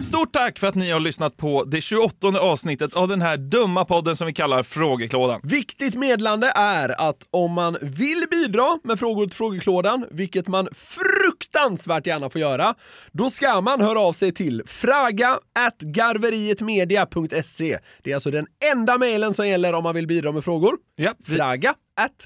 Stort 0.02 0.32
tack 0.32 0.58
för 0.58 0.66
att 0.66 0.74
ni 0.74 0.90
har 0.90 1.00
lyssnat 1.00 1.36
på 1.36 1.64
det 1.64 1.80
28 1.80 2.40
avsnittet 2.40 2.96
av 2.96 3.08
den 3.08 3.22
här 3.22 3.36
dumma 3.36 3.84
podden 3.84 4.16
som 4.16 4.26
vi 4.26 4.32
kallar 4.32 4.62
Frågeklådan. 4.62 5.40
Viktigt 5.42 5.94
medlande 5.94 6.52
är 6.56 7.08
att 7.08 7.16
om 7.30 7.52
man 7.52 7.76
vill 7.82 8.24
bidra 8.30 8.78
med 8.84 8.98
frågor 8.98 9.26
till 9.26 9.36
frågeklådan, 9.36 10.06
vilket 10.10 10.48
man 10.48 10.68
fruktansvärt 10.74 12.06
gärna 12.06 12.30
får 12.30 12.40
göra, 12.40 12.74
då 13.12 13.30
ska 13.30 13.60
man 13.60 13.80
höra 13.80 14.00
av 14.00 14.12
sig 14.12 14.32
till 14.32 14.62
fraga 14.66 15.38
garverietmedia.se. 15.80 17.78
Det 18.02 18.10
är 18.10 18.14
alltså 18.14 18.30
den 18.30 18.46
enda 18.72 18.98
mejlen 18.98 19.34
som 19.34 19.48
gäller 19.48 19.72
om 19.72 19.82
man 19.82 19.94
vill 19.94 20.06
bidra 20.06 20.32
med 20.32 20.44
frågor. 20.44 20.76
Ja, 20.96 21.12
vi, 21.26 21.36
Fraga 21.36 21.74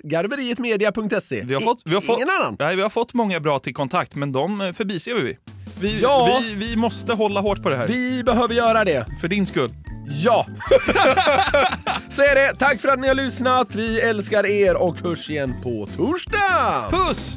garverietmedia.se. 0.02 1.27
vi, 1.32 1.54
har 1.54 1.60
fått, 1.60 1.82
vi, 1.84 1.94
har 1.94 2.00
fått, 2.00 2.16
Ingen 2.16 2.28
annan. 2.40 2.56
Nej, 2.58 2.76
vi 2.76 2.82
har 2.82 2.90
fått 2.90 3.14
många 3.14 3.40
bra 3.40 3.58
till 3.58 3.74
kontakt, 3.74 4.14
men 4.14 4.32
de 4.32 4.60
eh, 4.60 4.72
förbiser 4.72 5.14
vi. 5.14 5.38
Vi, 5.80 6.00
Ja. 6.02 6.40
vi, 6.42 6.54
vi 6.54 6.76
måste 6.76 7.12
hålla 7.12 7.40
hårt 7.40 7.62
på 7.62 7.68
det 7.68 7.76
här. 7.76 7.88
Vi 7.88 8.24
behöver 8.24 8.54
göra 8.54 8.84
det. 8.84 9.06
För 9.20 9.28
din 9.28 9.46
skull. 9.46 9.70
Ja! 10.24 10.46
Så 12.08 12.22
är 12.22 12.34
det. 12.34 12.52
Tack 12.58 12.80
för 12.80 12.88
att 12.88 12.98
ni 13.00 13.08
har 13.08 13.14
lyssnat. 13.14 13.74
Vi 13.74 14.00
älskar 14.00 14.46
er 14.46 14.82
och 14.82 14.96
hörs 15.00 15.30
igen 15.30 15.54
på 15.62 15.88
torsdag! 15.96 16.90
Puss! 16.90 17.36